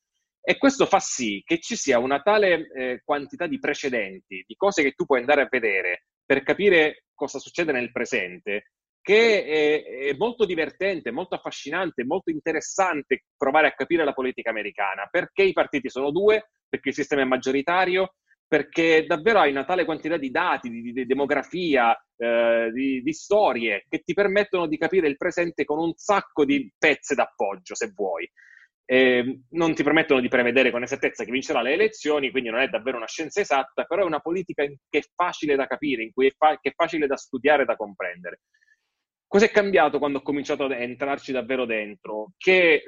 [0.49, 4.81] E questo fa sì che ci sia una tale eh, quantità di precedenti, di cose
[4.81, 10.13] che tu puoi andare a vedere per capire cosa succede nel presente, che è, è,
[10.15, 15.89] molto divertente, molto affascinante, molto interessante provare a capire la politica americana, perché i partiti
[15.89, 18.13] sono due, perché il sistema è maggioritario,
[18.47, 23.83] perché davvero hai una tale quantità di dati, di, di demografia, eh, di, di, storie
[23.89, 28.31] che ti permettono di capire il presente con un sacco di pezze d'appoggio, se vuoi.
[28.89, 32.69] Eh, non ti permettono di prevedere con esattezza chi vincerà le elezioni, quindi non è
[32.69, 36.27] davvero una scienza esatta, però è una politica che è facile da capire, in cui
[36.27, 38.39] è fa- che è facile da studiare e da comprendere.
[39.27, 42.31] Cos'è cambiato quando ho cominciato ad entrarci davvero dentro?
[42.37, 42.83] Che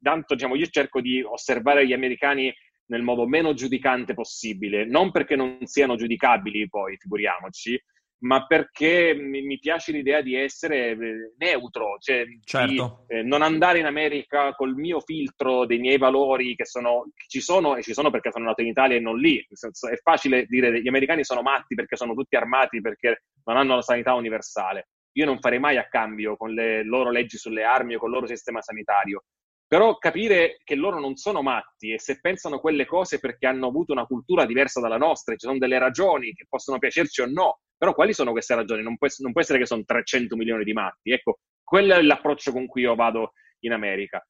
[0.00, 2.50] tanto diciamo, io cerco di osservare gli americani
[2.86, 7.78] nel modo meno giudicante possibile, non perché non siano giudicabili poi, figuriamoci,
[8.22, 13.04] ma perché mi, mi piace l'idea di essere eh, neutro, cioè certo.
[13.08, 17.26] di eh, non andare in America col mio filtro dei miei valori che, sono, che
[17.28, 19.44] ci sono e ci sono perché sono nato in Italia e non lì.
[19.50, 23.56] Senso, è facile dire che gli americani sono matti perché sono tutti armati, perché non
[23.56, 24.88] hanno la sanità universale.
[25.16, 28.14] Io non farei mai a cambio con le loro leggi sulle armi o con il
[28.14, 29.24] loro sistema sanitario.
[29.72, 33.92] Però capire che loro non sono matti e se pensano quelle cose perché hanno avuto
[33.92, 37.94] una cultura diversa dalla nostra, ci sono delle ragioni che possono piacerci o no, però
[37.94, 38.82] quali sono queste ragioni?
[38.82, 41.10] Non può, non può essere che sono 300 milioni di matti.
[41.12, 44.22] Ecco, quello è l'approccio con cui io vado in America.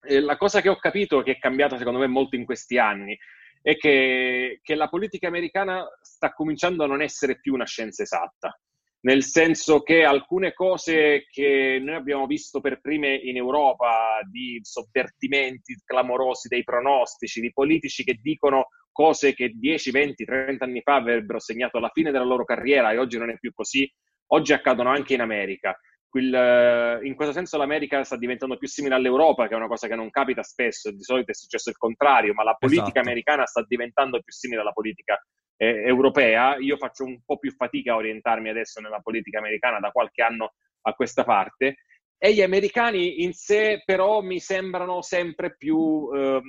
[0.00, 3.18] E la cosa che ho capito che è cambiata secondo me molto in questi anni
[3.62, 8.56] è che, che la politica americana sta cominciando a non essere più una scienza esatta
[9.02, 15.80] nel senso che alcune cose che noi abbiamo visto per prime in Europa, di sovvertimenti
[15.84, 21.40] clamorosi dei pronostici, di politici che dicono cose che 10, 20, 30 anni fa avrebbero
[21.40, 23.90] segnato la fine della loro carriera e oggi non è più così,
[24.26, 25.76] oggi accadono anche in America.
[26.20, 30.10] In questo senso l'America sta diventando più simile all'Europa, che è una cosa che non
[30.10, 33.00] capita spesso, di solito è successo il contrario, ma la politica esatto.
[33.00, 35.18] americana sta diventando più simile alla politica
[35.56, 36.56] eh, europea.
[36.56, 40.54] Io faccio un po' più fatica a orientarmi adesso nella politica americana da qualche anno
[40.82, 41.76] a questa parte.
[42.18, 46.40] E gli americani in sé però mi sembrano sempre più eh,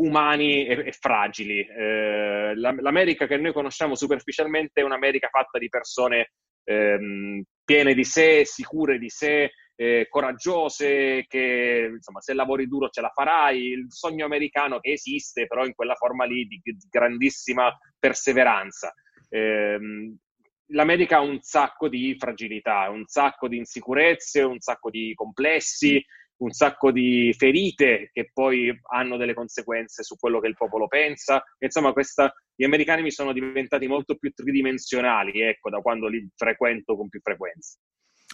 [0.00, 1.60] umani e, e fragili.
[1.60, 6.32] Eh, L'America che noi conosciamo superficialmente è un'America fatta di persone
[6.64, 13.00] ehm, piene di sé, sicure di sé, eh, coraggiose, che insomma se lavori duro ce
[13.00, 17.72] la farai, il sogno americano che esiste però in quella forma lì di, di grandissima
[17.96, 18.92] perseveranza.
[19.28, 19.78] Eh,
[20.72, 26.04] L'America ha un sacco di fragilità, un sacco di insicurezze, un sacco di complessi,
[26.40, 31.42] un sacco di ferite che poi hanno delle conseguenze su quello che il popolo pensa.
[31.58, 36.96] Insomma, questa, gli americani mi sono diventati molto più tridimensionali, ecco, da quando li frequento
[36.96, 37.78] con più frequenza.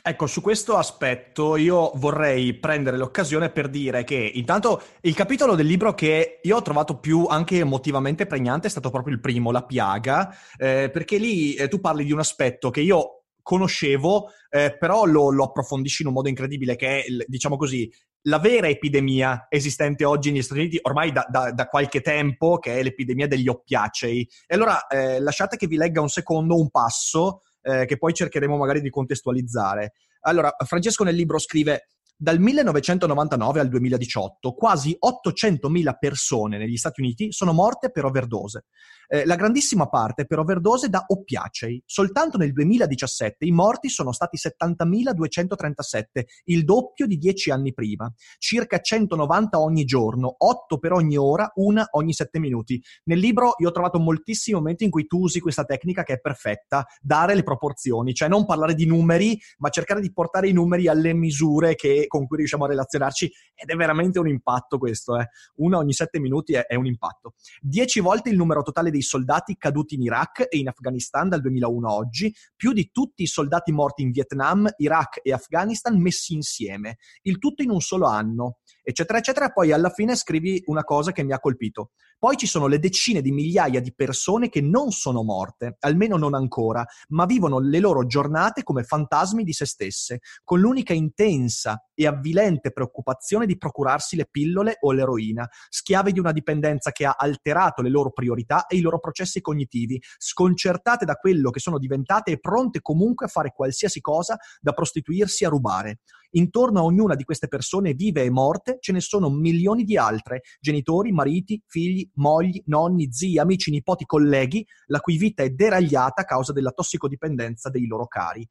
[0.02, 5.66] Ecco, su questo aspetto io vorrei prendere l'occasione per dire che intanto il capitolo del
[5.66, 9.64] libro che io ho trovato più anche emotivamente pregnante è stato proprio il primo, La
[9.64, 13.15] piaga, eh, perché lì eh, tu parli di un aspetto che io
[13.46, 17.88] conoscevo, eh, però lo, lo, approfondisci in un modo incredibile, che è, diciamo così,
[18.22, 22.76] la vera epidemia esistente oggi negli Stati Uniti, ormai da, da, da qualche tempo, che
[22.76, 24.28] è l'epidemia degli oppiacei.
[24.48, 28.56] E allora eh, lasciate che vi legga un secondo un passo eh, che poi cercheremo
[28.56, 29.92] magari di contestualizzare.
[30.22, 37.30] Allora, Francesco nel libro scrive dal 1999 al 2018 quasi 800.000 persone negli Stati Uniti
[37.30, 38.64] sono morte per overdose.
[39.08, 41.82] Eh, la grandissima parte per overdose da oppiacei.
[41.84, 46.02] Soltanto nel 2017 i morti sono stati 70.237,
[46.44, 48.12] il doppio di dieci anni prima.
[48.38, 52.82] Circa 190 ogni giorno, 8 per ogni ora, una ogni 7 minuti.
[53.04, 56.18] Nel libro io ho trovato moltissimi momenti in cui tu usi questa tecnica che è
[56.18, 60.88] perfetta, dare le proporzioni, cioè non parlare di numeri, ma cercare di portare i numeri
[60.88, 65.28] alle misure che con cui riusciamo a relazionarci ed è veramente un impatto questo, eh.
[65.56, 67.34] una ogni sette minuti è, è un impatto.
[67.60, 71.88] Dieci volte il numero totale dei soldati caduti in Iraq e in Afghanistan dal 2001
[71.88, 76.98] a oggi, più di tutti i soldati morti in Vietnam, Iraq e Afghanistan messi insieme,
[77.22, 79.50] il tutto in un solo anno eccetera, eccetera.
[79.50, 81.90] Poi alla fine scrivi una cosa che mi ha colpito.
[82.18, 86.34] Poi ci sono le decine di migliaia di persone che non sono morte, almeno non
[86.34, 92.06] ancora, ma vivono le loro giornate come fantasmi di se stesse, con l'unica intensa e
[92.06, 97.82] avvilente preoccupazione di procurarsi le pillole o l'eroina, schiave di una dipendenza che ha alterato
[97.82, 102.38] le loro priorità e i loro processi cognitivi, sconcertate da quello che sono diventate e
[102.38, 106.00] pronte comunque a fare qualsiasi cosa da prostituirsi a rubare.
[106.36, 110.42] Intorno a ognuna di queste persone vive e morte ce ne sono milioni di altre,
[110.60, 116.24] genitori, mariti, figli, mogli, nonni, zii, amici, nipoti, colleghi, la cui vita è deragliata a
[116.24, 118.46] causa della tossicodipendenza dei loro cari.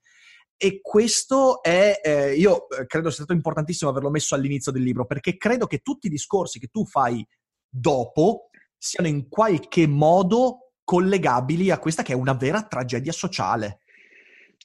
[0.57, 5.05] E questo è, eh, io eh, credo sia stato importantissimo averlo messo all'inizio del libro,
[5.05, 7.25] perché credo che tutti i discorsi che tu fai
[7.69, 13.81] dopo siano in qualche modo collegabili a questa che è una vera tragedia sociale.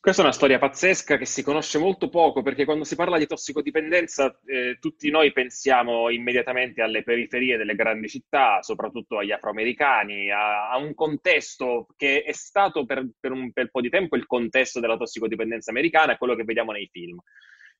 [0.01, 3.27] Questa è una storia pazzesca che si conosce molto poco perché quando si parla di
[3.27, 10.71] tossicodipendenza eh, tutti noi pensiamo immediatamente alle periferie delle grandi città, soprattutto agli afroamericani, a,
[10.71, 14.81] a un contesto che è stato per, per un bel po' di tempo il contesto
[14.81, 17.21] della tossicodipendenza americana, quello che vediamo nei film.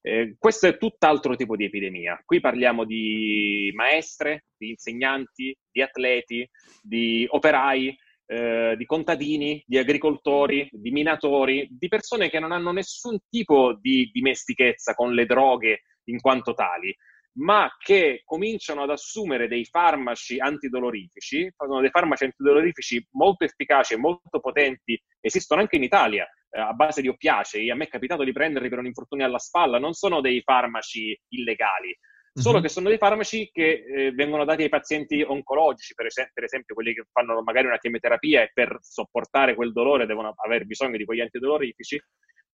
[0.03, 2.21] Eh, questo è tutt'altro tipo di epidemia.
[2.23, 6.47] Qui parliamo di maestre, di insegnanti, di atleti,
[6.83, 7.97] di operai,
[8.31, 14.09] eh, di contadini, di agricoltori, di minatori, di persone che non hanno nessun tipo di
[14.13, 16.97] dimestichezza con le droghe in quanto tali,
[17.39, 23.99] ma che cominciano ad assumere dei farmaci antidolorifici, sono dei farmaci antidolorifici molto efficaci e
[23.99, 28.23] molto potenti, esistono anche in Italia, eh, a base di oppiacei, a me è capitato
[28.23, 31.99] di prenderli per un infortunio alla spalla, non sono dei farmaci illegali,
[32.33, 32.63] solo mm-hmm.
[32.63, 36.75] che sono dei farmaci che eh, vengono dati ai pazienti oncologici, per, es- per, esempio
[36.75, 41.05] quelli che fanno magari una chemioterapia e per sopportare quel dolore devono aver bisogno di
[41.05, 42.01] quegli antidolorifici,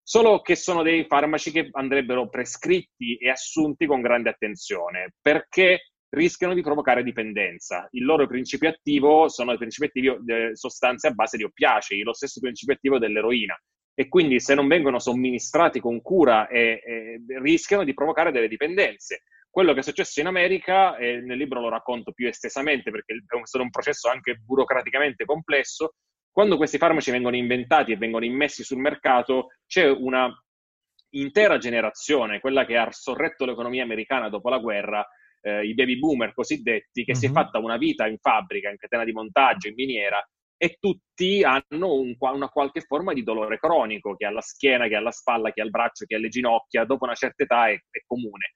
[0.02, 6.54] solo che sono dei farmaci che andrebbero prescritti e assunti con grande attenzione, perché rischiano
[6.54, 7.88] di provocare dipendenza.
[7.92, 12.14] Il loro principio attivo sono i principi attivi eh, sostanze a base di oppiacei, lo
[12.14, 13.58] stesso principio attivo dell'eroina.
[13.98, 19.22] E quindi se non vengono somministrati con cura eh, eh, rischiano di provocare delle dipendenze.
[19.56, 23.40] Quello che è successo in America, e nel libro lo racconto più estesamente perché è
[23.44, 25.94] stato un processo anche burocraticamente complesso,
[26.30, 30.30] quando questi farmaci vengono inventati e vengono immessi sul mercato, c'è una
[31.12, 35.02] intera generazione, quella che ha sorretto l'economia americana dopo la guerra,
[35.40, 37.20] eh, i baby boomer cosiddetti, che mm-hmm.
[37.20, 37.34] si è mhm.
[37.34, 40.22] fatta una vita in fabbrica, in catena di montaggio, in miniera,
[40.58, 44.96] e tutti hanno un, una qualche forma di dolore cronico, che ha la schiena, che
[44.96, 47.70] ha la spalla, che ha il braccio, che ha le ginocchia, dopo una certa età
[47.70, 48.52] è, è comune.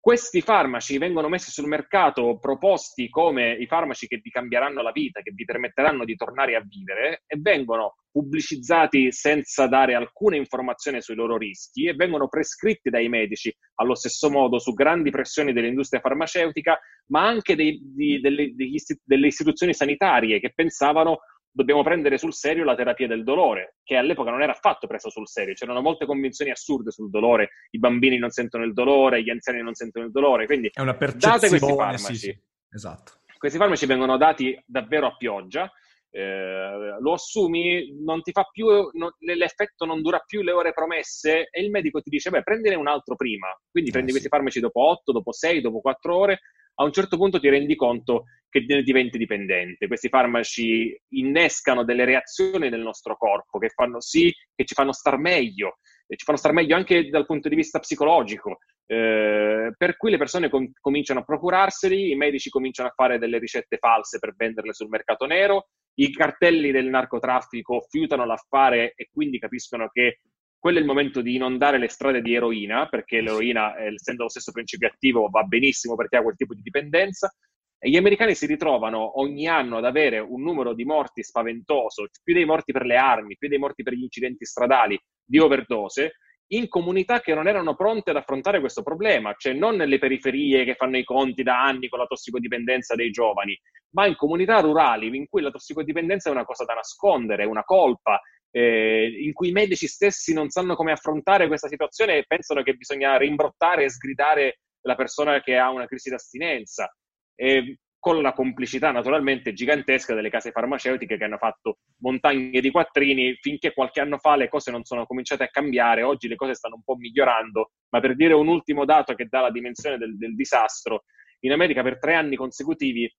[0.00, 5.20] Questi farmaci vengono messi sul mercato proposti come i farmaci che vi cambieranno la vita,
[5.22, 11.16] che vi permetteranno di tornare a vivere e vengono pubblicizzati senza dare alcuna informazione sui
[11.16, 16.78] loro rischi e vengono prescritti dai medici allo stesso modo su grandi pressioni dell'industria farmaceutica,
[17.08, 21.18] ma anche dei, di, delle, delle istituzioni sanitarie che pensavano
[21.50, 25.28] dobbiamo prendere sul serio la terapia del dolore, che all'epoca non era affatto presa sul
[25.28, 25.54] serio.
[25.54, 27.50] C'erano molte convinzioni assurde sul dolore.
[27.70, 30.46] I bambini non sentono il dolore, gli anziani non sentono il dolore.
[30.46, 30.92] Quindi è una.
[30.92, 32.14] Date questi farmaci.
[32.14, 32.42] Sì, sì.
[32.70, 33.12] Esatto.
[33.38, 35.70] Questi farmaci vengono dati davvero a pioggia.
[36.10, 41.48] Eh, lo assumi, non ti fa più, non, l'effetto non dura più le ore promesse
[41.50, 43.48] e il medico ti dice, beh, prendine un altro prima.
[43.70, 44.18] Quindi eh, prendi sì.
[44.18, 46.40] questi farmaci dopo 8, dopo 6, dopo 4 ore
[46.80, 49.86] a un certo punto ti rendi conto che ne diventi dipendente.
[49.86, 55.18] Questi farmaci innescano delle reazioni nel nostro corpo che fanno sì che ci fanno star
[55.18, 58.58] meglio, ci fanno star meglio anche dal punto di vista psicologico.
[58.86, 63.38] Eh, per cui le persone com- cominciano a procurarseli, i medici cominciano a fare delle
[63.38, 69.38] ricette false per venderle sul mercato nero, i cartelli del narcotraffico fiutano l'affare e quindi
[69.38, 70.20] capiscono che
[70.58, 74.28] quello è il momento di inondare le strade di eroina, perché l'eroina, eh, essendo lo
[74.28, 77.32] stesso principio attivo, va benissimo perché ha quel tipo di dipendenza.
[77.80, 82.34] E gli americani si ritrovano ogni anno ad avere un numero di morti spaventoso, più
[82.34, 86.14] dei morti per le armi, più dei morti per gli incidenti stradali di overdose,
[86.52, 90.74] in comunità che non erano pronte ad affrontare questo problema, cioè non nelle periferie che
[90.74, 93.56] fanno i conti da anni con la tossicodipendenza dei giovani,
[93.90, 97.64] ma in comunità rurali in cui la tossicodipendenza è una cosa da nascondere, è una
[97.64, 102.62] colpa, eh, in cui i medici stessi non sanno come affrontare questa situazione e pensano
[102.62, 106.92] che bisogna rimbrottare e sgridare la persona che ha una crisi d'astinenza.
[107.34, 113.36] E con la complicità naturalmente gigantesca delle case farmaceutiche che hanno fatto montagne di quattrini
[113.40, 116.76] finché qualche anno fa le cose non sono cominciate a cambiare, oggi le cose stanno
[116.76, 120.34] un po' migliorando, ma per dire un ultimo dato che dà la dimensione del, del
[120.36, 121.04] disastro,
[121.40, 123.12] in America per tre anni consecutivi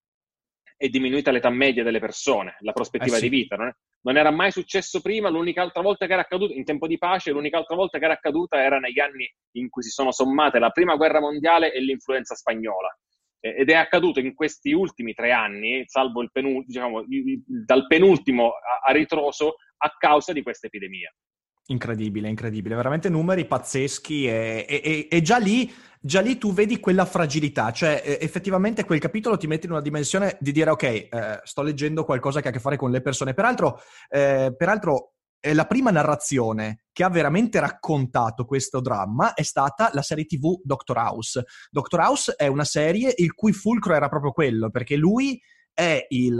[0.79, 3.27] è diminuita l'età media delle persone, la prospettiva eh sì.
[3.27, 3.57] di vita.
[3.57, 3.71] Non, è,
[4.03, 7.31] non, era mai successo prima, l'unica altra volta che era accaduto, in tempo di pace,
[7.31, 10.69] l'unica altra volta che era accaduta era negli anni in cui si sono sommate la
[10.69, 12.97] prima guerra mondiale e l'influenza spagnola.
[13.41, 17.03] ed è accaduto in questi ultimi tre anni, salvo il penul- diciamo,
[17.45, 21.13] dal penultimo a, a ritroso, a causa di questa epidemia.
[21.69, 27.05] Incredibile, incredibile, veramente numeri pazzeschi e, e, e già, lì, già, lì, tu vedi quella
[27.05, 31.09] fragilità, cioè effettivamente quel capitolo ti mette in una dimensione di dire ok, eh,
[31.43, 33.35] sto leggendo qualcosa che ha a che fare con le persone.
[33.35, 39.91] Peraltro, eh, peraltro eh, la prima narrazione che ha veramente raccontato questo dramma è stata
[39.93, 41.45] la serie tv Doctor House.
[41.69, 45.39] Doctor House è una serie il cui fulcro era proprio quello, perché lui
[45.79, 46.35] è il,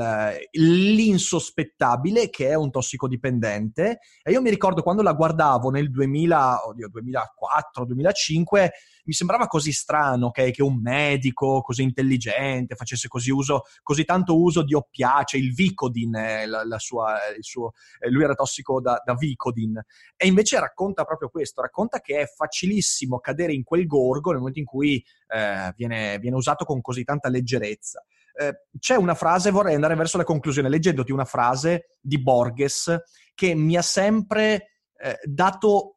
[0.52, 6.89] l'insospettabile che è un tossicodipendente e io mi ricordo quando la guardavo nel 2000, oddio,
[6.89, 8.71] 2004, 2005
[9.06, 14.37] mi sembrava così strano okay, che un medico così intelligente facesse così, uso, così tanto
[14.37, 16.12] uso di oppiace, il Vicodin,
[16.46, 17.71] la, la sua, suo,
[18.10, 19.81] lui era tossico da, da Vicodin
[20.17, 24.60] e invece racconta proprio questo, racconta che è facilissimo cadere in quel gorgo nel momento
[24.60, 28.04] in cui eh, viene, viene usato con così tanta leggerezza.
[28.40, 32.96] Eh, c'è una frase, vorrei andare verso la conclusione, leggendoti una frase di Borges
[33.35, 35.96] che mi ha sempre eh, dato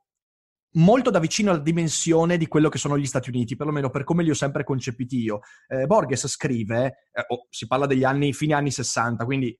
[0.74, 4.24] molto da vicino alla dimensione di quello che sono gli Stati Uniti, perlomeno per come
[4.24, 5.40] li ho sempre concepiti io.
[5.68, 9.56] Eh, Borges scrive, eh, oh, si parla degli anni, fine anni 60, quindi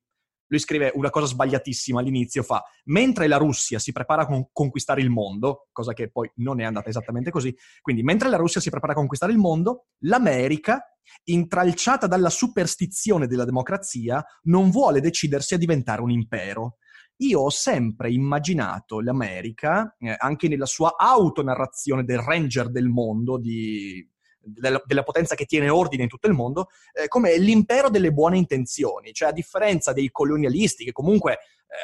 [0.49, 5.01] lui scrive una cosa sbagliatissima all'inizio, fa, mentre la Russia si prepara a con- conquistare
[5.01, 8.71] il mondo, cosa che poi non è andata esattamente così, quindi mentre la Russia si
[8.71, 10.92] prepara a conquistare il mondo, l'America,
[11.25, 16.77] intralciata dalla superstizione della democrazia, non vuole decidersi a diventare un impero.
[17.19, 24.05] Io ho sempre immaginato l'America, eh, anche nella sua autonarrazione del ranger del mondo, di
[24.45, 28.39] della, della, potenza che tiene ordine in tutto il mondo, eh, come l'impero delle buone
[28.39, 31.39] intenzioni, cioè a differenza dei colonialisti che comunque eh,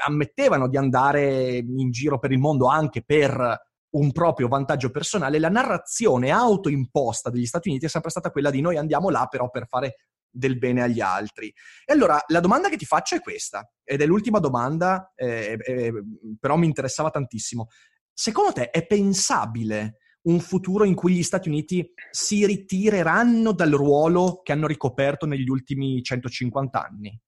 [0.06, 5.48] ammettevano di andare in giro per il mondo anche per un proprio vantaggio personale, la
[5.48, 9.66] narrazione autoimposta degli Stati Uniti è sempre stata quella di noi andiamo là però per
[9.66, 9.96] fare
[10.30, 11.52] del bene agli altri.
[11.84, 15.92] E allora la domanda che ti faccio è questa, ed è l'ultima domanda, eh, eh,
[16.38, 17.68] però mi interessava tantissimo.
[18.12, 24.40] Secondo te è pensabile un futuro in cui gli Stati Uniti si ritireranno dal ruolo
[24.42, 27.18] che hanno ricoperto negli ultimi 150 anni?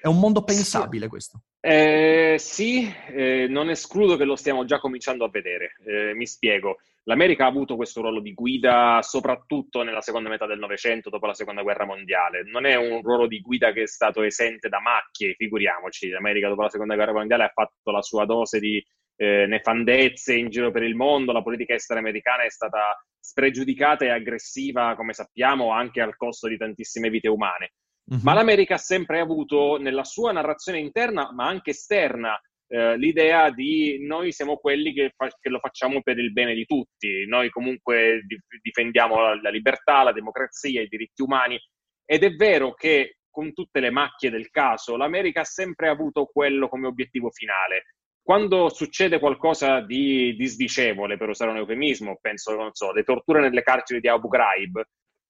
[0.00, 1.08] È un mondo pensabile sì.
[1.08, 1.42] questo?
[1.62, 5.74] Eh, sì, eh, non escludo che lo stiamo già cominciando a vedere.
[5.84, 6.78] Eh, mi spiego.
[7.04, 11.34] L'America ha avuto questo ruolo di guida soprattutto nella seconda metà del Novecento, dopo la
[11.34, 12.44] seconda guerra mondiale.
[12.44, 16.08] Non è un ruolo di guida che è stato esente da macchie, figuriamoci.
[16.08, 18.82] L'America dopo la seconda guerra mondiale ha fatto la sua dose di
[19.16, 24.08] eh, nefandezze in giro per il mondo, la politica estera americana è stata spregiudicata e
[24.08, 27.72] aggressiva, come sappiamo, anche al costo di tantissime vite umane.
[28.10, 28.18] Uh-huh.
[28.22, 34.04] Ma l'America ha sempre avuto nella sua narrazione interna, ma anche esterna, eh, l'idea di
[34.04, 38.22] noi siamo quelli che, fa- che, lo facciamo per il bene di tutti, noi comunque
[38.26, 41.58] di- difendiamo la-, la libertà, la democrazia, i diritti umani.
[42.04, 46.68] Ed è vero che con tutte le macchie del caso, l'America ha sempre avuto quello
[46.68, 47.84] come obiettivo finale
[48.22, 53.62] quando succede qualcosa di disdicevole, per usare un eufemismo, penso, non so, le torture nelle
[53.62, 54.80] carceri di Abu Ghraib,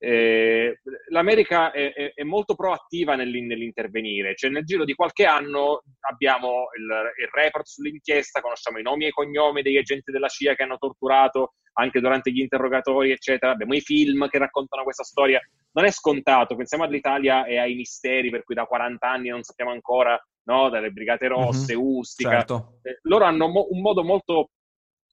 [0.02, 0.80] eh,
[1.10, 6.84] l'America è, è, è, molto proattiva nell'intervenire, cioè nel giro di qualche anno abbiamo il,
[6.84, 10.78] il, report sull'inchiesta, conosciamo i nomi e i cognomi degli agenti della CIA che hanno
[10.78, 15.38] torturato anche durante gli interrogatori, eccetera, abbiamo i film che raccontano questa storia.
[15.72, 19.70] Non è scontato, pensiamo all'Italia e ai misteri per cui da 40 anni non sappiamo
[19.70, 20.70] ancora, no?
[20.70, 22.30] dalle Brigate Rosse, mm-hmm, Ustica.
[22.30, 22.78] Certo.
[22.82, 24.50] Eh, loro hanno mo- un modo molto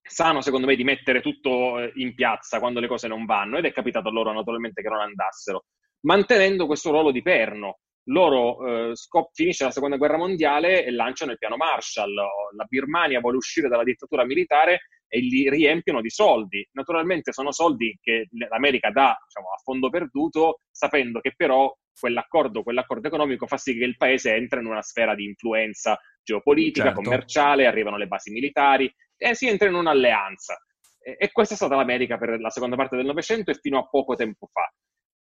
[0.07, 3.65] sano, secondo me, di mettere tutto eh, in piazza quando le cose non vanno, ed
[3.65, 5.65] è capitato a loro naturalmente che non andassero,
[6.01, 7.79] mantenendo questo ruolo di perno.
[8.09, 12.13] Loro eh, scop- finisce la seconda guerra mondiale e lanciano il piano Marshall.
[12.13, 16.65] La Birmania vuole uscire dalla dittatura militare e li riempiono di soldi.
[16.71, 23.07] Naturalmente sono soldi che l'America dà diciamo, a fondo perduto, sapendo che però quell'accordo, quell'accordo
[23.07, 27.01] economico fa sì che il paese entra in una sfera di influenza geopolitica, certo.
[27.01, 30.57] commerciale, arrivano le basi militari e si entra in un'alleanza.
[30.99, 34.15] E, questa è stata l'America per la seconda parte del Novecento e fino a poco
[34.15, 34.71] tempo fa.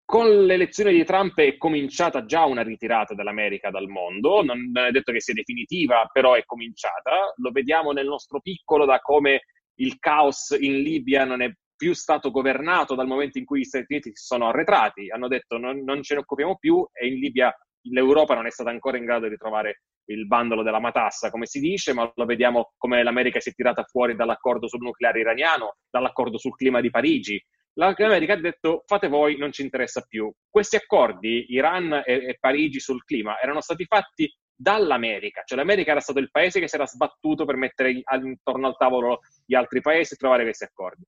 [0.04, 5.12] Con l'elezione di Trump è cominciata già una ritirata dell'America dal mondo, non è detto
[5.12, 7.32] che sia definitiva, però è cominciata.
[7.36, 9.42] Lo vediamo nel nostro piccolo da come
[9.76, 13.86] il caos in Libia non è più stato governato dal momento in cui gli Stati
[13.88, 17.52] Uniti si sono arretrati, hanno detto non, non ce ne occupiamo più e in Libia
[17.90, 21.60] l'Europa non è stata ancora in grado di trovare il bandolo della matassa, come si
[21.60, 26.38] dice, ma lo vediamo come l'America si è tirata fuori dall'accordo sul nucleare iraniano, dall'accordo
[26.38, 27.42] sul clima di Parigi.
[27.74, 30.30] L'America ha detto fate voi, non ci interessa più.
[30.48, 36.00] Questi accordi, Iran e, e Parigi sul clima, erano stati fatti dall'America, cioè l'America era
[36.00, 40.14] stato il paese che si era sbattuto per mettere intorno al tavolo gli altri paesi
[40.14, 41.02] e trovare questi accordi.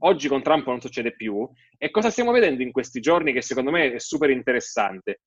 [0.00, 3.70] Oggi con Trump non succede più e cosa stiamo vedendo in questi giorni che secondo
[3.70, 5.22] me è super interessante?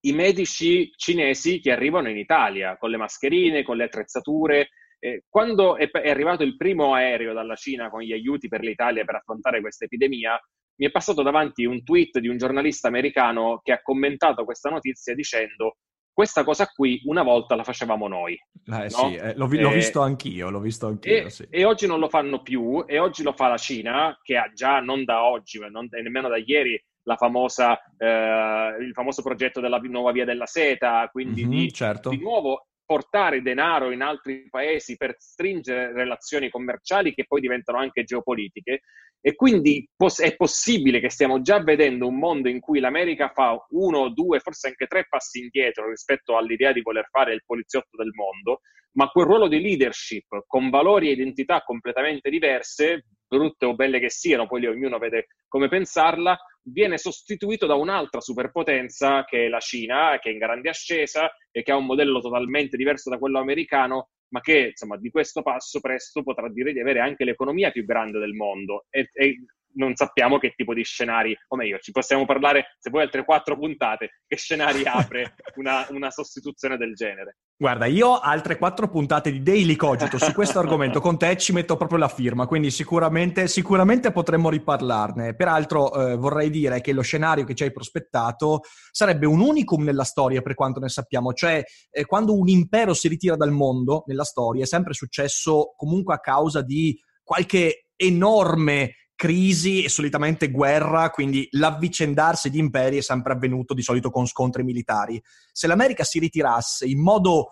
[0.00, 4.68] I medici cinesi che arrivano in Italia con le mascherine, con le attrezzature.
[4.98, 9.04] Eh, quando è, è, arrivato il primo aereo dalla Cina con gli aiuti per l'Italia
[9.04, 10.38] per affrontare questa epidemia,
[10.76, 15.14] mi è passato davanti un tweet di un giornalista americano che ha commentato questa notizia
[15.14, 15.76] dicendo
[16.12, 18.34] questa cosa qui una volta la facevamo noi.
[18.34, 18.88] Eh, no?
[18.88, 21.26] sì, eh, l'ho, l'ho, visto anch'io, l'ho visto anch'io.
[21.26, 21.46] E, sì.
[21.48, 24.80] e, oggi non lo fanno più, e oggi lo fa la Cina, che ha già,
[24.80, 26.78] non da oggi, ma non, nemmeno da ieri,
[27.16, 32.10] famosa, eh, il famoso progetto della nuova via della seta, quindi mm-hmm, di, certo.
[32.10, 38.02] di nuovo portare denaro in altri paesi per stringere relazioni commerciali che poi diventano anche
[38.02, 38.80] geopolitiche.
[39.22, 39.86] E quindi
[40.16, 44.68] è possibile che stiamo già vedendo un mondo in cui l'America fa uno, due, forse
[44.68, 48.60] anche tre passi indietro rispetto all'idea di voler fare il poliziotto del mondo,
[48.92, 54.10] ma quel ruolo di leadership con valori e identità completamente diverse, brutte o belle che
[54.10, 60.18] siano, poi ognuno vede come pensarla, viene sostituito da un'altra superpotenza che è la Cina,
[60.20, 64.10] che è in grande ascesa e che ha un modello totalmente diverso da quello americano,
[64.28, 68.18] ma che insomma di questo passo presto potrà dire di avere anche l'economia più grande
[68.18, 68.86] del mondo.
[68.90, 69.36] E, e
[69.74, 73.56] non sappiamo che tipo di scenari, o meglio, ci possiamo parlare, se vuoi, altre quattro
[73.58, 77.38] puntate, che scenari apre una, una sostituzione del genere.
[77.56, 81.76] Guarda, io altre quattro puntate di Daily Cogito su questo argomento con te ci metto
[81.76, 85.34] proprio la firma, quindi sicuramente, sicuramente potremmo riparlarne.
[85.34, 90.04] Peraltro eh, vorrei dire che lo scenario che ci hai prospettato sarebbe un unicum nella
[90.04, 94.24] storia per quanto ne sappiamo, cioè eh, quando un impero si ritira dal mondo nella
[94.24, 101.46] storia è sempre successo comunque a causa di qualche enorme crisi e solitamente guerra, quindi
[101.50, 105.22] l'avvicendarsi di imperi è sempre avvenuto di solito con scontri militari.
[105.52, 107.50] Se l'America si ritirasse in modo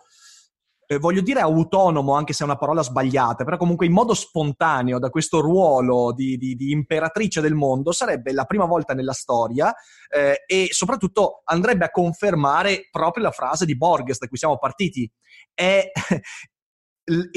[0.87, 4.99] eh, voglio dire autonomo, anche se è una parola sbagliata, però comunque in modo spontaneo
[4.99, 9.71] da questo ruolo di, di, di imperatrice del mondo, sarebbe la prima volta nella storia
[10.09, 15.07] eh, e soprattutto andrebbe a confermare proprio la frase di Borges da cui siamo partiti.
[15.53, 15.85] È,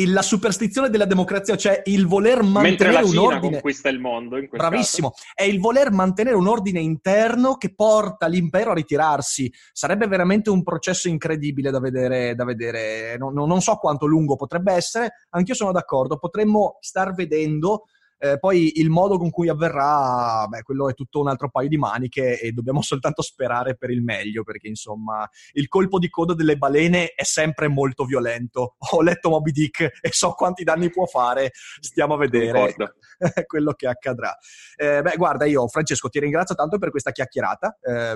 [0.07, 3.51] la superstizione della democrazia, cioè il voler mantenere Mentre un ordine.
[3.53, 4.37] conquista il mondo.
[4.49, 5.23] Bravissimo, caso.
[5.33, 9.51] è il voler mantenere un ordine interno che porta l'impero a ritirarsi.
[9.71, 12.35] Sarebbe veramente un processo incredibile da vedere.
[12.35, 13.17] Da vedere.
[13.17, 16.17] Non, non so quanto lungo potrebbe essere, anch'io sono d'accordo.
[16.17, 17.85] Potremmo star vedendo
[18.23, 21.77] eh, poi il modo con cui avverrà, beh, quello è tutto un altro paio di
[21.77, 26.55] maniche e dobbiamo soltanto sperare per il meglio, perché insomma il colpo di coda delle
[26.55, 28.75] balene è sempre molto violento.
[28.91, 32.75] Ho letto Moby Dick e so quanti danni può fare, stiamo a vedere
[33.47, 34.37] quello che accadrà.
[34.75, 37.79] Eh, beh, guarda, io Francesco ti ringrazio tanto per questa chiacchierata.
[37.81, 38.15] Eh,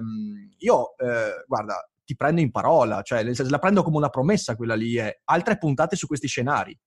[0.60, 4.98] io, eh, guarda, ti prendo in parola, cioè la prendo come una promessa quella lì,
[4.98, 6.78] è altre puntate su questi scenari.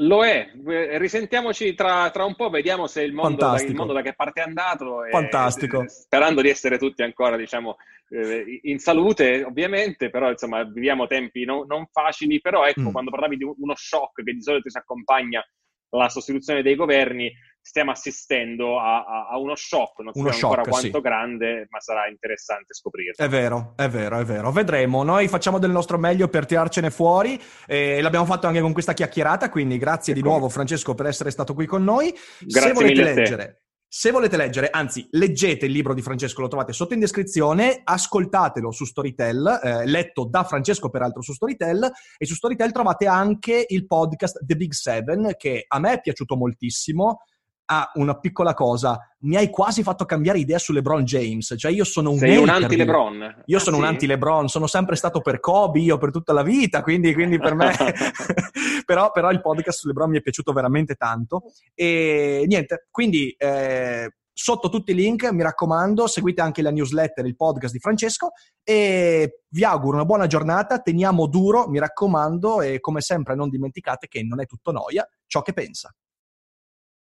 [0.00, 0.48] Lo è,
[0.96, 4.42] risentiamoci tra, tra, un po', vediamo se il mondo, da, il mondo, da, che parte
[4.42, 5.04] è andato.
[5.04, 5.88] E, Fantastico.
[5.88, 7.76] Sperando di essere tutti ancora, diciamo,
[8.10, 12.92] eh, in salute, ovviamente, però insomma viviamo tempi no, non facili, però ecco, mm.
[12.92, 15.44] quando parlavi di uno shock che di solito si accompagna
[15.90, 17.32] alla sostituzione dei governi,
[17.68, 21.02] stiamo assistendo a, a, a uno shock, non uno sappiamo ancora quanto sì.
[21.02, 23.22] grande, ma sarà interessante scoprirlo.
[23.22, 24.50] È vero, è vero, è vero.
[24.50, 25.02] Vedremo.
[25.02, 29.50] Noi facciamo del nostro meglio per tirarcene fuori e l'abbiamo fatto anche con questa chiacchierata,
[29.50, 30.22] quindi grazie ecco.
[30.22, 32.10] di nuovo Francesco per essere stato qui con noi.
[32.40, 36.74] Grazie Se volete leggere se volete leggere, anzi, leggete il libro di Francesco, lo trovate
[36.74, 42.34] sotto in descrizione, ascoltatelo su Storytel, eh, letto da Francesco peraltro su Storytel, e su
[42.34, 47.22] Storytel trovate anche il podcast The Big Seven, che a me è piaciuto moltissimo,
[47.70, 51.54] Ah, una piccola cosa, mi hai quasi fatto cambiare idea su LeBron James.
[51.54, 53.42] Cioè, io sono un, Sei un anti-LeBron.
[53.44, 53.82] Io sono sì?
[53.82, 57.54] un anti-LeBron, sono sempre stato per Kobe, io per tutta la vita, quindi, quindi per
[57.54, 57.74] me.
[58.86, 61.42] però, però, il podcast su LeBron mi è piaciuto veramente tanto.
[61.74, 63.34] E niente, quindi.
[63.36, 68.30] Eh, sotto tutti i link, mi raccomando, seguite anche la newsletter, il podcast di Francesco
[68.62, 74.06] e vi auguro una buona giornata, teniamo duro, mi raccomando, e come sempre non dimenticate
[74.06, 75.92] che non è tutto noia ciò che pensa.